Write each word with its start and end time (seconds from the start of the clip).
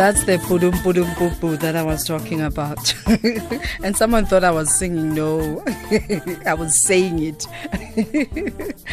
That's 0.00 0.24
the 0.24 0.38
pudum 0.38 0.72
pudum 0.82 1.14
poo 1.14 1.58
that 1.58 1.76
I 1.76 1.82
was 1.82 2.06
talking 2.06 2.40
about. 2.40 2.94
and 3.84 3.94
someone 3.94 4.24
thought 4.24 4.42
I 4.44 4.50
was 4.50 4.74
singing. 4.78 5.14
No, 5.14 5.62
I 6.46 6.54
was 6.54 6.82
saying 6.82 7.18
it. 7.18 7.46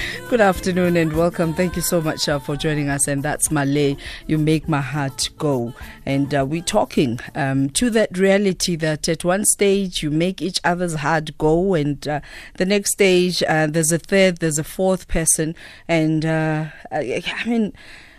Good 0.30 0.42
afternoon 0.42 0.98
and 0.98 1.14
welcome. 1.14 1.54
Thank 1.54 1.78
you 1.78 1.82
so 1.82 2.02
much 2.02 2.28
uh, 2.28 2.40
for 2.40 2.58
joining 2.58 2.90
us. 2.90 3.08
And 3.08 3.24
that's 3.24 3.50
Malay. 3.52 3.96
You 4.26 4.38
make 4.38 4.68
my 4.68 4.82
heart 4.82 5.30
go. 5.38 5.74
And 6.06 6.36
uh, 6.36 6.46
we're 6.46 6.62
talking 6.62 7.22
um, 7.36 7.70
to 7.70 7.90
that 7.92 8.18
reality 8.18 8.76
that 8.76 9.08
at 9.08 9.24
one 9.24 9.46
stage 9.46 10.04
you 10.04 10.12
make 10.12 10.42
each 10.42 10.60
other's 10.66 10.96
heart 10.96 11.38
go, 11.38 11.74
and 11.74 12.06
uh, 12.06 12.20
the 12.58 12.66
next 12.66 12.92
stage 12.92 13.42
uh, 13.48 13.68
there's 13.68 13.94
a 13.94 13.98
third, 13.98 14.40
there's 14.40 14.60
a 14.60 14.64
fourth 14.66 15.08
person. 15.08 15.56
And 15.88 16.26
uh, 16.26 16.66
I 16.92 17.24
mean, 17.46 17.72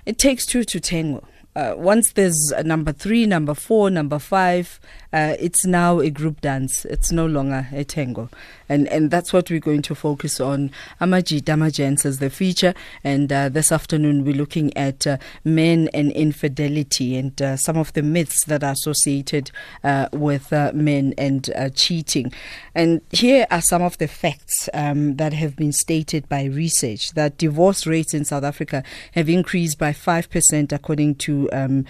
it 0.07 0.17
takes 0.19 0.47
two 0.47 0.65
to 0.65 0.81
tango 0.81 1.23
uh, 1.59 1.75
once 1.77 2.13
there's 2.13 2.53
number 2.65 2.93
three, 2.93 3.27
number 3.27 3.53
four, 3.53 3.91
number 3.91 4.21
five, 4.21 4.79
uh, 5.13 5.35
it's 5.41 5.67
now 5.67 5.99
a 5.99 6.09
group 6.09 6.41
dance. 6.41 6.85
It's 6.85 7.11
no 7.11 7.27
longer 7.27 7.67
a 7.73 7.83
tango. 7.83 8.31
And 8.69 8.87
and 8.89 9.11
that's 9.11 9.33
what 9.33 9.51
we're 9.51 9.61
going 9.61 9.83
to 9.83 9.95
focus 9.95 10.41
on. 10.41 10.71
Amajita 11.01 11.53
Amagents 11.53 12.05
as 12.05 12.19
the 12.19 12.31
feature. 12.31 12.75
And 13.03 13.33
uh, 13.33 13.49
this 13.49 13.73
afternoon 13.73 14.25
we're 14.25 14.35
looking 14.35 14.77
at 14.77 15.07
uh, 15.07 15.19
men 15.45 15.89
and 15.95 16.13
infidelity 16.13 17.17
and 17.17 17.41
uh, 17.41 17.57
some 17.57 17.77
of 17.77 17.93
the 17.93 18.03
myths 18.03 18.45
that 18.45 18.63
are 18.63 18.73
associated 18.73 19.51
uh, 19.85 20.09
with 20.13 20.53
uh, 20.53 20.73
men 20.75 21.15
and 21.17 21.51
cheating. 21.75 22.33
And 22.75 23.01
here 23.11 23.47
are 23.51 23.61
some 23.61 23.83
of 23.83 23.99
the 23.99 24.09
facts 24.09 24.69
um, 24.75 25.17
that 25.17 25.33
have 25.33 25.57
been 25.57 25.73
stated 25.73 26.29
by 26.29 26.45
research 26.45 27.13
that 27.13 27.39
divorce 27.39 27.87
rates 27.87 28.15
in 28.15 28.25
South 28.25 28.45
Africa 28.45 28.83
have 29.13 29.29
increased 29.29 29.79
by 29.79 29.93
5% 29.93 30.73
according 30.73 31.17
to 31.17 31.49
um, 31.53 31.85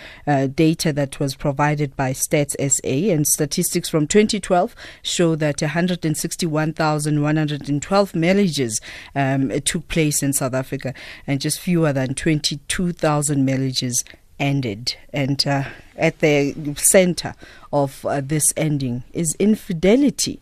data 0.54 0.92
that 0.92 1.18
was 1.20 1.34
provided 1.34 1.96
by 1.96 2.12
Stats 2.12 2.54
SA 2.58 3.12
and 3.12 3.26
statistics 3.26 3.88
from 3.88 4.06
2012 4.06 4.74
show 5.02 5.34
that 5.36 5.60
161,112 6.76 8.14
marriages 8.14 8.80
um, 9.14 9.50
took 9.62 9.88
place 9.88 10.22
in 10.22 10.32
South 10.32 10.54
Africa, 10.54 10.94
and 11.26 11.40
just 11.40 11.60
fewer 11.60 11.92
than 11.92 12.14
22,000 12.14 13.44
marriages 13.44 14.04
ended. 14.38 14.96
And 15.12 15.44
uh, 15.46 15.64
at 15.96 16.18
the 16.20 16.74
center 16.76 17.34
of 17.72 18.04
uh, 18.06 18.20
this 18.20 18.52
ending 18.56 19.04
is 19.12 19.34
infidelity. 19.38 20.40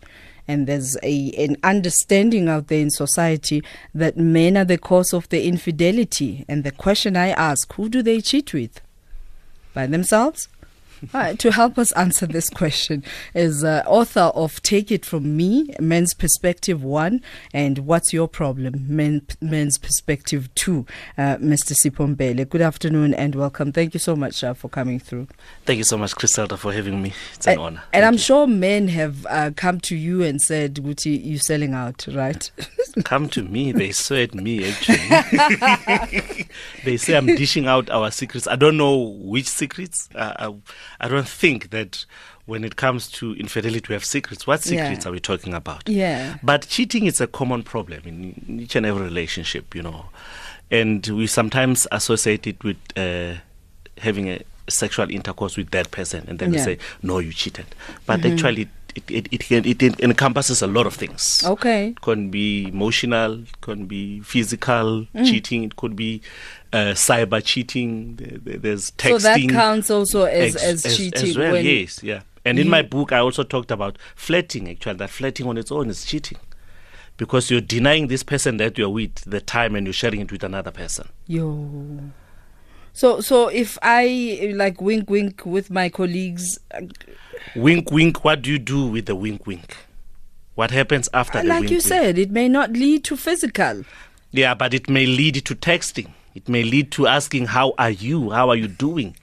And 0.48 0.68
there's 0.68 0.96
a, 1.02 1.32
an 1.32 1.56
understanding 1.64 2.48
out 2.48 2.68
there 2.68 2.80
in 2.80 2.90
society 2.90 3.64
that 3.94 4.16
men 4.16 4.56
are 4.56 4.64
the 4.64 4.78
cause 4.78 5.12
of 5.12 5.28
the 5.30 5.44
infidelity. 5.44 6.44
And 6.48 6.62
the 6.62 6.70
question 6.70 7.16
I 7.16 7.28
ask 7.30 7.72
who 7.72 7.88
do 7.88 8.02
they 8.02 8.20
cheat 8.20 8.52
with? 8.52 8.80
By 9.74 9.86
themselves? 9.86 10.48
Uh, 11.12 11.34
to 11.34 11.50
help 11.52 11.78
us 11.78 11.92
answer 11.92 12.26
this 12.26 12.48
question 12.50 13.04
is 13.34 13.62
uh, 13.62 13.82
author 13.86 14.32
of 14.34 14.62
Take 14.62 14.90
It 14.90 15.04
From 15.04 15.36
Me, 15.36 15.74
Men's 15.78 16.14
Perspective 16.14 16.82
1, 16.82 17.20
and 17.52 17.78
What's 17.80 18.12
Your 18.12 18.28
Problem, 18.28 18.86
Men, 18.88 19.26
Men's 19.40 19.78
Perspective 19.78 20.52
2, 20.54 20.86
uh, 21.18 21.22
Mr. 21.36 21.74
Sipho 21.74 22.14
Mbele. 22.16 22.48
Good 22.48 22.62
afternoon 22.62 23.14
and 23.14 23.34
welcome. 23.34 23.72
Thank 23.72 23.94
you 23.94 24.00
so 24.00 24.16
much 24.16 24.42
uh, 24.42 24.54
for 24.54 24.68
coming 24.68 24.98
through. 24.98 25.28
Thank 25.64 25.78
you 25.78 25.84
so 25.84 25.98
much, 25.98 26.14
Griselda, 26.14 26.56
for 26.56 26.72
having 26.72 27.02
me. 27.02 27.12
It's 27.34 27.46
an 27.46 27.58
honor. 27.58 27.82
And 27.92 28.02
Thank 28.02 28.04
I'm 28.04 28.12
you. 28.14 28.18
sure 28.18 28.46
men 28.46 28.88
have 28.88 29.26
uh, 29.28 29.50
come 29.54 29.80
to 29.80 29.96
you 29.96 30.22
and 30.22 30.40
said, 30.40 30.76
Guti, 30.76 31.20
you're 31.22 31.38
selling 31.38 31.74
out, 31.74 32.06
right? 32.12 32.50
come 33.04 33.28
to 33.30 33.42
me. 33.42 33.72
They 33.72 33.92
sweat 33.92 34.34
me, 34.34 34.68
actually. 34.68 36.48
they 36.84 36.96
say 36.96 37.16
I'm 37.16 37.26
dishing 37.26 37.66
out 37.66 37.90
our 37.90 38.10
secrets. 38.10 38.46
I 38.46 38.56
don't 38.56 38.76
know 38.76 38.96
which 38.96 39.48
secrets. 39.48 40.08
Uh, 40.14 40.32
I, 40.38 40.54
I 41.00 41.08
don't 41.08 41.28
think 41.28 41.70
that 41.70 42.04
when 42.46 42.64
it 42.64 42.76
comes 42.76 43.10
to 43.12 43.34
infidelity, 43.34 43.86
we 43.88 43.94
have 43.94 44.04
secrets. 44.04 44.46
What 44.46 44.62
secrets 44.62 45.04
Yeah. 45.04 45.10
are 45.10 45.12
we 45.12 45.20
talking 45.20 45.52
about? 45.54 45.88
Yeah. 45.88 46.36
But 46.42 46.68
cheating 46.68 47.06
is 47.06 47.20
a 47.20 47.26
common 47.26 47.62
problem 47.62 48.02
in, 48.04 48.44
in 48.48 48.60
each 48.60 48.76
and 48.76 48.86
every 48.86 49.02
relationship, 49.02 49.74
you 49.74 49.82
know. 49.82 50.06
And 50.70 51.06
we 51.08 51.26
sometimes 51.26 51.86
associate 51.92 52.46
it 52.46 52.62
with 52.64 52.76
uh, 52.96 53.34
having 53.98 54.28
a 54.28 54.40
sexual 54.68 55.10
intercourse 55.10 55.56
with 55.56 55.70
that 55.70 55.90
person, 55.90 56.24
and 56.28 56.38
then 56.38 56.50
we 56.50 56.58
say, 56.58 56.78
no, 57.02 57.18
you 57.18 57.32
cheated. 57.32 57.66
But 58.04 58.24
actually, 58.24 58.68
it, 58.96 59.10
it, 59.10 59.28
it, 59.32 59.40
can- 59.40 59.64
it, 59.64 60.00
encompasses 60.00 60.62
a 60.62 60.66
lot 60.66 60.86
of 60.86 60.94
things. 60.94 61.42
Okay. 61.44 61.88
It 61.88 62.00
can 62.00 62.30
be 62.30 62.66
emotional, 62.68 63.40
it 63.40 63.60
can 63.60 63.86
be 63.86 64.20
physical 64.20 65.06
Mm. 65.14 65.26
cheating, 65.26 65.64
it 65.64 65.76
could 65.76 65.94
be 65.94 66.22
uh, 66.72 66.92
cyber 66.94 67.42
cheating. 67.44 68.16
There, 68.16 68.38
there- 68.38 68.58
there's 68.58 68.90
texting. 68.92 69.20
So 69.20 69.28
that 69.28 69.48
counts 69.50 69.90
also 69.90 70.24
as, 70.24 70.56
Ex- 70.56 70.84
as, 70.86 70.96
cheating. 70.96 71.28
as 71.30 71.36
well, 71.38 71.56
yes, 71.56 72.02
yeah. 72.02 72.22
And 72.44 72.58
in 72.58 72.68
my 72.68 72.82
book, 72.82 73.10
I 73.12 73.18
also 73.18 73.42
talked 73.42 73.70
about 73.72 73.98
flirting. 74.14 74.68
Actually, 74.70 74.94
that 74.98 75.10
flirting 75.10 75.46
on 75.48 75.58
its 75.58 75.72
own 75.72 75.88
is 75.90 76.04
cheating, 76.04 76.38
because 77.16 77.50
you're 77.50 77.60
denying 77.60 78.06
this 78.06 78.22
person 78.22 78.56
that 78.58 78.78
you're 78.78 78.88
with 78.88 79.16
the 79.28 79.40
time, 79.40 79.74
and 79.74 79.84
you're 79.86 79.92
sharing 79.92 80.20
it 80.20 80.30
with 80.30 80.44
another 80.44 80.70
person. 80.70 81.08
Yo. 81.26 82.00
So 82.96 83.20
so 83.20 83.48
if 83.48 83.76
I 83.82 84.52
like 84.54 84.80
wink 84.80 85.10
wink 85.10 85.44
with 85.44 85.70
my 85.70 85.90
colleagues, 85.90 86.58
uh, 86.72 86.80
Wink, 87.54 87.90
wink. 87.90 88.24
What 88.24 88.40
do 88.40 88.50
you 88.50 88.58
do 88.58 88.86
with 88.86 89.04
the 89.04 89.14
wink, 89.14 89.46
wink? 89.46 89.76
What 90.54 90.70
happens 90.70 91.06
after 91.12 91.42
the 91.42 91.48
like 91.48 91.60
wink, 91.60 91.70
you 91.72 91.76
wink? 91.76 91.86
said, 91.86 92.18
it 92.18 92.30
may 92.30 92.48
not 92.48 92.72
lead 92.72 93.04
to 93.04 93.16
physical. 93.18 93.84
Yeah, 94.30 94.54
but 94.54 94.72
it 94.72 94.88
may 94.88 95.04
lead 95.04 95.44
to 95.44 95.54
texting. 95.54 96.10
It 96.34 96.48
may 96.48 96.62
lead 96.62 96.90
to 96.92 97.06
asking, 97.06 97.46
How 97.48 97.74
are 97.76 97.90
you? 97.90 98.30
How 98.30 98.48
are 98.48 98.56
you 98.56 98.66
doing? 98.66 99.14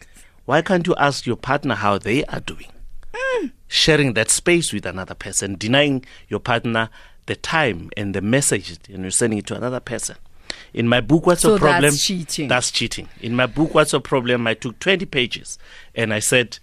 Why 0.46 0.62
can't 0.62 0.86
you 0.86 0.94
ask 0.98 1.26
your 1.26 1.36
partner 1.36 1.74
how 1.74 1.98
they 1.98 2.24
are 2.26 2.42
doing? 2.42 2.68
Sharing 3.68 4.14
that 4.14 4.30
space 4.30 4.72
with 4.72 4.86
another 4.86 5.16
person, 5.16 5.56
denying 5.56 6.06
your 6.28 6.40
partner 6.40 6.90
the 7.26 7.36
time 7.36 7.90
and 7.98 8.14
the 8.14 8.22
message, 8.22 8.78
and 8.88 9.02
you're 9.02 9.10
sending 9.10 9.40
it 9.40 9.48
to 9.48 9.56
another 9.56 9.80
person. 9.80 10.16
In 10.74 10.88
my 10.88 11.02
book, 11.02 11.26
What's 11.26 11.42
So 11.42 11.50
Your 11.50 11.60
Problem? 11.60 11.82
that's 11.84 12.04
cheating. 12.06 12.48
That's 12.48 12.72
cheating. 12.72 13.08
In 13.22 13.36
my 13.36 13.46
book, 13.46 13.74
What's 13.74 13.92
Your 13.92 14.02
Problem? 14.02 14.48
I 14.48 14.54
took 14.56 14.80
20 14.80 15.06
pages 15.06 15.60
and 15.94 16.14
I 16.14 16.20
said, 16.20 16.60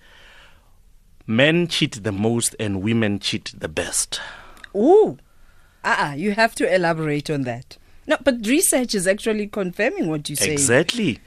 Men 1.26 1.68
cheat 1.68 2.02
the 2.02 2.10
most 2.10 2.56
and 2.58 2.82
women 2.82 3.20
cheat 3.20 3.54
the 3.56 3.68
best. 3.68 4.20
Ooh, 4.74 5.16
uh-uh, 5.84 6.14
you 6.16 6.32
have 6.32 6.54
to 6.56 6.74
elaborate 6.74 7.30
on 7.30 7.42
that. 7.42 7.78
No, 8.06 8.16
but 8.24 8.44
research 8.46 8.94
is 8.94 9.06
actually 9.06 9.46
confirming 9.46 10.08
what 10.08 10.28
you 10.28 10.34
say. 10.34 10.50
Exactly. 10.52 11.20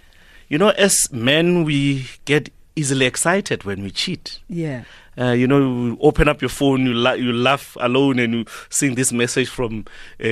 You 0.49 0.57
know, 0.57 0.69
as 0.71 1.11
men, 1.13 1.63
we 1.63 2.07
get 2.25 2.49
easily 2.75 3.05
excited 3.05 3.63
when 3.63 3.81
we 3.81 3.91
cheat. 3.91 4.39
Yeah. 4.49 4.83
Uh, 5.17 5.31
you 5.31 5.47
know, 5.47 5.59
you 5.59 5.97
open 6.01 6.27
up 6.27 6.41
your 6.41 6.49
phone, 6.49 6.85
you, 6.85 6.93
la- 6.93 7.13
you 7.13 7.31
laugh 7.31 7.77
alone, 7.79 8.19
and 8.19 8.33
you 8.33 8.45
sing 8.69 8.95
this 8.95 9.11
message 9.11 9.49
from 9.49 9.85
uh, 10.19 10.23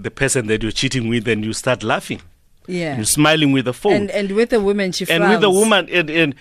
the 0.00 0.10
person 0.14 0.46
that 0.46 0.62
you're 0.62 0.72
cheating 0.72 1.08
with, 1.08 1.28
and 1.28 1.44
you 1.44 1.52
start 1.52 1.82
laughing. 1.82 2.20
Yeah. 2.66 2.96
You're 2.96 3.04
smiling 3.04 3.52
with 3.52 3.64
the 3.64 3.72
phone. 3.74 3.92
And 3.94 4.10
and 4.10 4.32
with 4.32 4.52
a 4.52 4.60
woman, 4.60 4.92
she 4.92 5.04
And 5.10 5.28
with 5.28 5.40
the 5.40 5.50
woman, 5.50 5.88
and, 5.90 6.08
and 6.10 6.34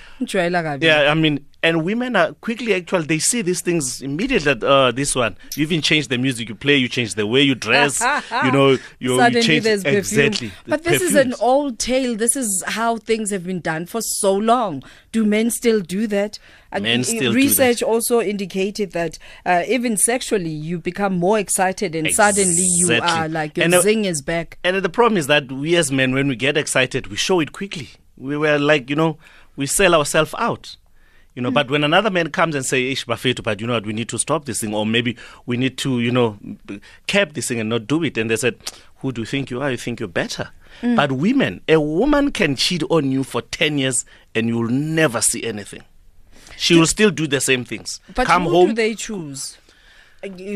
yeah, 0.82 1.12
I 1.12 1.14
mean, 1.14 1.46
and 1.62 1.84
women 1.84 2.16
are 2.16 2.34
quickly 2.34 2.74
actual 2.74 3.02
they 3.04 3.20
see 3.20 3.42
these 3.42 3.62
things 3.62 4.02
immediately. 4.02 4.54
That, 4.54 4.64
uh, 4.64 4.92
this 4.92 5.14
one, 5.16 5.36
you 5.56 5.64
even 5.64 5.82
change 5.82 6.08
the 6.08 6.18
music 6.18 6.48
you 6.50 6.56
play, 6.56 6.78
you 6.78 6.88
change 6.88 7.16
the 7.16 7.28
way 7.28 7.42
you 7.42 7.54
dress, 7.56 8.00
you 8.46 8.52
know, 8.52 8.78
you, 9.00 9.18
Suddenly 9.18 9.40
you 9.40 9.44
change 9.44 9.64
there's 9.66 9.84
perfume. 9.84 9.98
exactly. 10.28 10.52
But 10.68 10.84
this 10.84 11.02
is 11.02 11.16
an 11.16 11.34
old 11.42 11.78
tale. 11.80 12.16
This 12.16 12.36
is 12.36 12.64
how 12.66 12.98
things 12.98 13.30
have 13.32 13.44
been 13.46 13.60
done 13.60 13.86
for 13.88 14.02
so 14.02 14.34
long. 14.34 14.84
Do 15.12 15.26
men 15.26 15.50
still 15.52 15.82
do 15.82 16.08
that? 16.08 16.40
And 16.72 16.84
Men 16.84 17.00
i- 17.00 17.04
still 17.04 17.32
do 17.32 17.36
research 17.36 17.82
also 17.82 18.22
indicated 18.22 18.92
that 18.92 19.18
uh, 19.46 19.64
even 19.68 19.98
sexually, 19.98 20.50
you 20.52 20.78
become 20.80 21.18
more 21.18 21.40
excited, 21.40 21.96
and 21.96 22.10
suddenly 22.14 22.64
you 22.78 22.94
are 23.02 23.28
like 23.28 23.58
your 23.58 23.66
And, 23.66 23.74
uh, 23.74 23.82
zing 23.82 24.06
is 24.06 24.22
back. 24.22 24.60
And 24.64 24.78
the 24.78 24.88
problem 24.90 25.18
is 25.18 25.28
that 25.28 25.52
we 25.52 25.76
as 25.76 25.92
men, 25.92 26.14
when 26.14 26.28
we 26.28 26.36
get 26.36 26.58
excited, 26.58 27.08
we 27.08 27.18
show 27.18 27.40
it 27.40 27.52
quickly. 27.54 27.90
We 28.18 28.38
were 28.38 28.60
like, 28.60 28.90
you 28.90 28.96
know, 28.96 29.18
we 29.56 29.66
sell 29.66 29.96
ourselves 29.96 30.36
out. 30.38 30.76
You 31.40 31.44
know, 31.44 31.52
but 31.52 31.72
when 31.72 31.86
another 31.86 32.10
man 32.10 32.32
comes 32.32 32.54
and 32.54 32.66
say, 32.66 32.92
Ish 32.92 33.06
Bafetu, 33.06 33.42
but 33.42 33.62
you 33.62 33.68
know 33.68 33.72
what, 33.72 33.86
we 33.86 33.94
need 33.94 34.10
to 34.10 34.20
stop 34.20 34.44
this 34.44 34.60
thing, 34.60 34.74
or 34.76 34.86
maybe 34.86 35.16
we 35.46 35.56
need 35.56 35.78
to, 35.78 36.02
you 36.02 36.12
know, 36.12 36.38
cap 37.08 37.32
this 37.32 37.48
thing 37.48 37.62
and 37.62 37.70
not 37.70 37.88
do 37.88 38.04
it. 38.04 38.18
And 38.18 38.30
they 38.30 38.36
said, 38.36 38.58
Who 38.98 39.14
do 39.14 39.22
you 39.22 39.26
think 39.26 39.50
you 39.50 39.62
are? 39.62 39.72
You 39.72 39.78
think 39.78 40.02
you're 40.02 40.10
better. 40.10 40.50
Mm. 40.82 40.98
But 40.98 41.14
women, 41.14 41.62
a 41.70 41.80
woman 41.80 42.34
can 42.34 42.58
cheat 42.58 42.84
on 42.90 43.10
you 43.10 43.24
for 43.24 43.42
10 43.42 43.78
years 43.78 44.04
and 44.36 44.50
you'll 44.50 44.68
never 44.68 45.22
see 45.22 45.46
anything. 45.46 45.84
She 46.58 46.76
will 46.76 46.86
still 46.86 47.10
do 47.10 47.26
the 47.26 47.40
same 47.40 47.64
things. 47.64 48.02
But 48.14 48.28
Come 48.28 48.44
who 48.44 48.50
home. 48.50 48.68
do 48.68 48.74
they 48.74 48.94
choose? 48.94 49.58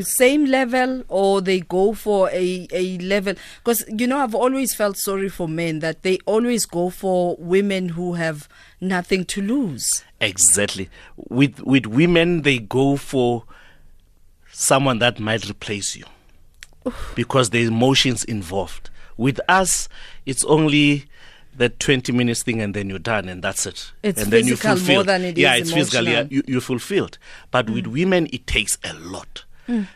Same 0.01 0.45
level, 0.45 1.03
or 1.07 1.41
they 1.41 1.61
go 1.61 1.93
for 1.93 2.29
a, 2.31 2.67
a 2.71 2.97
level? 2.97 3.35
Because, 3.63 3.85
you 3.87 4.07
know, 4.07 4.19
I've 4.19 4.35
always 4.35 4.73
felt 4.73 4.97
sorry 4.97 5.29
for 5.29 5.47
men 5.47 5.79
that 5.79 6.03
they 6.03 6.17
always 6.25 6.65
go 6.65 6.89
for 6.89 7.35
women 7.37 7.89
who 7.89 8.13
have 8.13 8.49
nothing 8.81 9.25
to 9.25 9.41
lose. 9.41 10.03
Exactly. 10.19 10.89
With 11.29 11.61
with 11.61 11.85
women, 11.85 12.41
they 12.41 12.59
go 12.59 12.97
for 12.97 13.43
someone 14.51 14.99
that 14.99 15.19
might 15.19 15.49
replace 15.49 15.95
you 15.95 16.05
because 17.15 17.49
there's 17.49 17.69
emotions 17.69 18.23
involved. 18.25 18.89
With 19.17 19.39
us, 19.47 19.87
it's 20.25 20.43
only 20.45 21.05
the 21.55 21.69
20 21.69 22.11
minutes 22.11 22.43
thing 22.43 22.61
and 22.61 22.73
then 22.73 22.89
you're 22.89 22.99
done 22.99 23.29
and 23.29 23.43
that's 23.43 23.65
it 23.65 23.91
It's 24.01 24.21
and 24.21 24.31
then 24.31 24.47
you 24.47 24.57
more 24.87 25.03
than 25.03 25.21
it 25.23 25.37
yeah 25.37 25.53
is 25.55 25.61
it's 25.61 25.71
physical 25.71 26.05
yeah, 26.05 26.25
you, 26.29 26.41
you're 26.47 26.61
fulfilled 26.61 27.17
but 27.51 27.69
with 27.69 27.85
mm. 27.85 27.93
women 27.93 28.27
it 28.33 28.47
takes 28.47 28.77
a 28.83 28.93
lot 28.93 29.45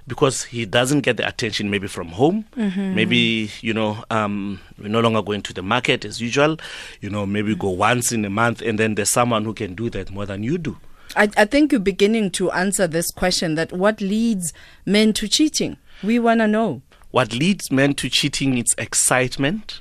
because 0.08 0.46
he 0.46 0.66
doesn't 0.66 1.02
get 1.02 1.18
the 1.18 1.28
attention 1.28 1.70
maybe 1.70 1.88
from 1.88 2.08
home 2.10 2.46
maybe 2.56 3.50
you 3.62 3.74
know 3.74 4.04
um, 4.10 4.60
we're 4.80 4.88
no 4.88 5.00
longer 5.00 5.22
going 5.22 5.42
to 5.42 5.54
the 5.54 5.62
market 5.62 6.06
as 6.06 6.22
usual 6.22 6.58
you 7.02 7.10
know 7.10 7.26
maybe 7.26 7.56
go 7.56 7.70
once 7.70 8.12
in 8.12 8.24
a 8.26 8.30
month 8.30 8.62
and 8.62 8.80
then 8.80 8.96
there's 8.96 9.10
someone 9.10 9.44
who 9.46 9.54
can 9.54 9.76
do 9.76 9.90
that 9.90 10.10
more 10.12 10.26
than 10.26 10.44
you 10.44 10.58
do 10.58 10.78
I, 11.16 11.30
I 11.38 11.46
think 11.46 11.72
you're 11.72 11.80
beginning 11.80 12.32
to 12.32 12.52
answer 12.52 12.86
this 12.86 13.12
question 13.12 13.56
that 13.56 13.72
what 13.72 14.02
leads 14.02 14.52
men 14.86 15.14
to 15.14 15.30
cheating? 15.30 15.78
We 16.04 16.20
want 16.20 16.42
to 16.42 16.48
know. 16.48 16.82
what 17.12 17.32
leads 17.34 17.72
men 17.72 17.94
to 17.96 18.10
cheating 18.10 18.58
is 18.58 18.76
excitement 18.78 19.80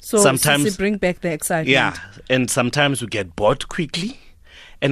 So 0.00 0.18
Sometimes- 0.18 0.76
bring 0.76 0.98
back 0.98 1.20
the 1.20 1.30
excitement. 1.32 1.68
Yeah, 1.68 1.96
and 2.28 2.50
sometimes 2.50 3.00
we 3.02 3.08
get 3.08 3.34
bored 3.36 3.68
quickly. 3.68 4.18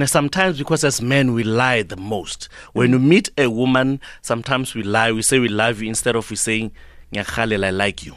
And 0.01 0.09
sometimes 0.09 0.57
because 0.57 0.83
as 0.83 1.01
men 1.01 1.31
we 1.33 1.43
lie 1.43 1.81
the 1.81 1.95
most. 1.95 2.49
When 2.73 2.91
we 2.91 2.97
meet 2.97 3.29
a 3.37 3.49
woman, 3.49 4.01
sometimes 4.21 4.75
we 4.75 4.83
lie. 4.83 5.11
We 5.13 5.21
say 5.21 5.39
we 5.39 5.47
love 5.47 5.81
you 5.81 5.87
instead 5.87 6.17
of 6.17 6.29
we 6.29 6.35
saying 6.35 6.71
I 7.15 7.69
like 7.69 8.05
you. 8.05 8.13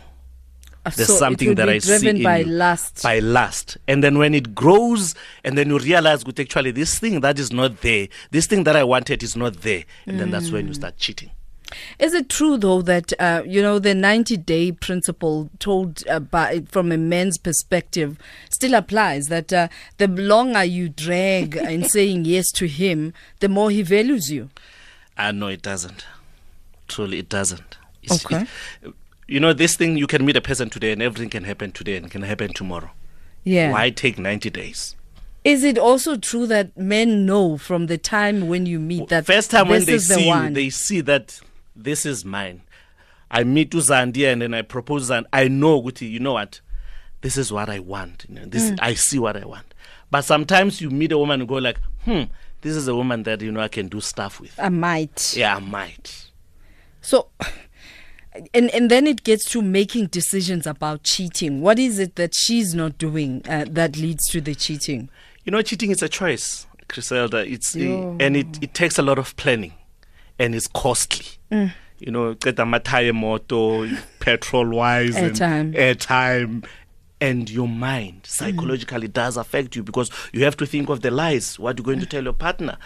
Uh, 0.85 0.91
There's 0.91 1.07
so 1.07 1.17
something 1.17 1.55
that 1.55 1.69
I 1.69 1.79
driven 1.79 2.01
see 2.01 2.09
in 2.09 2.23
by 2.25 2.39
you. 2.39 2.47
lust. 2.47 3.05
By 3.05 3.21
lust. 3.21 3.77
And 3.87 4.03
then 4.03 4.19
when 4.19 4.35
it 4.35 4.57
grows 4.57 5.15
and 5.45 5.57
then 5.57 5.69
you 5.69 5.79
realize 5.79 6.25
good 6.25 6.41
actually 6.41 6.73
this 6.73 6.99
thing 6.99 7.21
that 7.21 7.39
is 7.39 7.53
not 7.53 7.81
there, 7.83 8.09
this 8.33 8.47
thing 8.47 8.65
that 8.65 8.75
I 8.75 8.83
wanted 8.83 9.23
is 9.23 9.37
not 9.37 9.59
there. 9.59 9.85
And 10.07 10.19
then 10.19 10.33
that's 10.33 10.51
when 10.51 10.67
you 10.67 10.75
start 10.75 10.97
cheating. 10.97 11.31
Is 11.99 12.15
it 12.15 12.29
true 12.29 12.57
though 12.57 12.83
that 12.83 13.13
uh, 13.21 13.43
you 13.47 13.61
know 13.63 13.79
the 13.79 13.95
90 13.95 14.37
day 14.39 14.73
principle 14.73 15.51
told 15.59 16.03
uh, 16.09 16.21
by 16.21 16.63
from 16.69 16.91
a 16.93 16.97
man's 16.97 17.39
perspective 17.39 18.19
still 18.51 18.75
applies 18.75 19.29
that 19.29 19.53
uh, 19.53 19.69
the 19.99 20.09
longer 20.09 20.65
you 20.65 20.89
drag 20.89 21.57
in 21.75 21.85
saying 21.89 22.25
yes 22.25 22.51
to 22.53 22.67
him, 22.67 23.13
the 23.41 23.49
more 23.49 23.71
he 23.71 23.83
values 23.83 24.31
you. 24.31 24.51
Uh, 25.17 25.33
no, 25.33 25.49
it 25.49 25.63
doesn't. 25.63 26.07
Truly, 26.87 27.19
it 27.19 27.29
doesn't. 27.29 27.77
It's- 28.03 28.25
Okay. 28.25 28.47
it- 28.83 28.95
you 29.31 29.41
know, 29.41 29.53
this 29.53 29.77
thing, 29.77 29.99
you 29.99 30.07
can 30.07 30.25
meet 30.25 30.37
a 30.39 30.41
person 30.41 30.71
today 30.71 30.91
and 30.91 31.03
everything 31.03 31.29
can 31.29 31.45
happen 31.45 31.71
today 31.71 31.97
and 31.97 32.11
can 32.11 32.23
happen 32.23 32.51
tomorrow. 32.55 32.91
Yeah. 33.45 33.73
Why 33.73 33.91
take 33.91 34.19
90 34.19 34.49
days? 34.49 34.97
Is 35.45 35.65
it 35.65 35.77
also 35.77 36.17
true 36.17 36.47
that 36.47 36.75
men 36.79 37.27
know 37.27 37.59
from 37.59 37.89
the 37.89 37.99
time 37.99 38.49
when 38.49 38.65
you 38.65 38.81
meet 38.81 39.09
that 39.09 39.27
First 39.27 39.51
time 39.51 39.69
when 39.69 39.85
they 39.85 39.97
the 39.97 40.01
see 40.01 40.29
you, 40.29 40.51
they 40.51 40.71
see 40.71 41.03
that 41.03 41.41
this 41.79 42.05
is 42.05 42.25
mine. 42.25 42.63
I 43.31 43.45
meet 43.45 43.71
Uzandia 43.71 44.33
and 44.33 44.43
then 44.43 44.55
I 44.55 44.63
propose 44.63 45.11
and 45.11 45.27
I 45.33 45.49
know, 45.49 45.83
Guti, 45.83 46.11
you 46.11 46.19
know 46.19 46.33
what? 46.35 46.61
This 47.21 47.37
is 47.37 47.53
what 47.53 47.69
I 47.69 47.79
want. 47.79 48.25
You 48.29 48.37
know, 48.37 48.45
this 48.47 48.71
Mm. 48.71 48.79
I 48.81 48.95
see 48.95 49.19
what 49.19 49.37
I 49.37 49.45
want. 49.45 49.75
But 50.11 50.23
sometimes 50.23 50.81
you 50.81 50.91
meet 50.91 51.13
a 51.13 51.19
woman 51.19 51.41
and 51.41 51.49
go 51.49 51.57
like, 51.57 51.79
hmm, 52.05 52.23
this 52.63 52.75
is 52.75 52.89
a 52.89 52.95
woman 52.95 53.23
that 53.25 53.41
you 53.43 53.53
know 53.53 53.61
I 53.61 53.69
can 53.69 53.89
do 53.89 54.01
stuff 54.01 54.41
with. 54.41 54.59
I 54.59 54.69
might. 54.69 55.37
Yeah, 55.37 55.57
I 55.57 55.61
might. 55.61 56.31
So, 57.03 57.29
and 58.55 58.71
and 58.71 58.91
then 58.91 59.07
it 59.07 59.25
gets 59.25 59.45
to 59.53 59.63
making 59.63 60.07
decisions 60.07 60.67
about 60.67 61.03
cheating. 61.03 61.61
What 61.61 61.79
is 61.79 61.99
it 61.99 62.17
that 62.17 62.35
she's 62.35 62.75
not 62.75 62.99
doing 62.99 63.43
uh, 63.49 63.67
that 63.71 63.97
leads 63.97 64.29
to 64.31 64.41
the 64.41 64.55
cheating? 64.55 65.11
You 65.45 65.53
know, 65.53 65.63
cheating 65.63 65.91
is 65.91 66.03
a 66.03 66.09
choice, 66.09 66.67
Griselda. 66.89 67.47
It's 67.47 67.75
and 67.75 68.37
it, 68.37 68.63
it 68.63 68.75
takes 68.75 68.99
a 68.99 69.03
lot 69.03 69.19
of 69.19 69.37
planning, 69.37 69.75
and 70.39 70.55
it's 70.55 70.67
costly. 70.69 71.27
Mm. 71.51 71.73
You 71.99 72.13
know, 72.13 72.35
get 72.35 72.59
a 72.61 72.65
mataya 72.65 73.15
moto, 73.15 73.89
petrol 74.21 74.69
wise, 74.71 75.17
Airtime. 75.17 75.41
and 75.41 75.75
airtime, 75.75 76.65
and 77.21 77.51
your 77.51 77.67
mind 77.67 78.21
psychologically 78.25 79.09
does 79.09 79.37
affect 79.37 79.75
you 79.75 79.83
because 79.83 80.11
you 80.33 80.45
have 80.45 80.57
to 80.59 80.67
think 80.67 80.89
of 80.91 81.01
the 81.01 81.11
lies. 81.11 81.59
What 81.59 81.77
you're 81.79 81.85
going 81.85 81.99
to 82.01 82.07
tell 82.07 82.23
your 82.23 82.33
partner. 82.35 82.77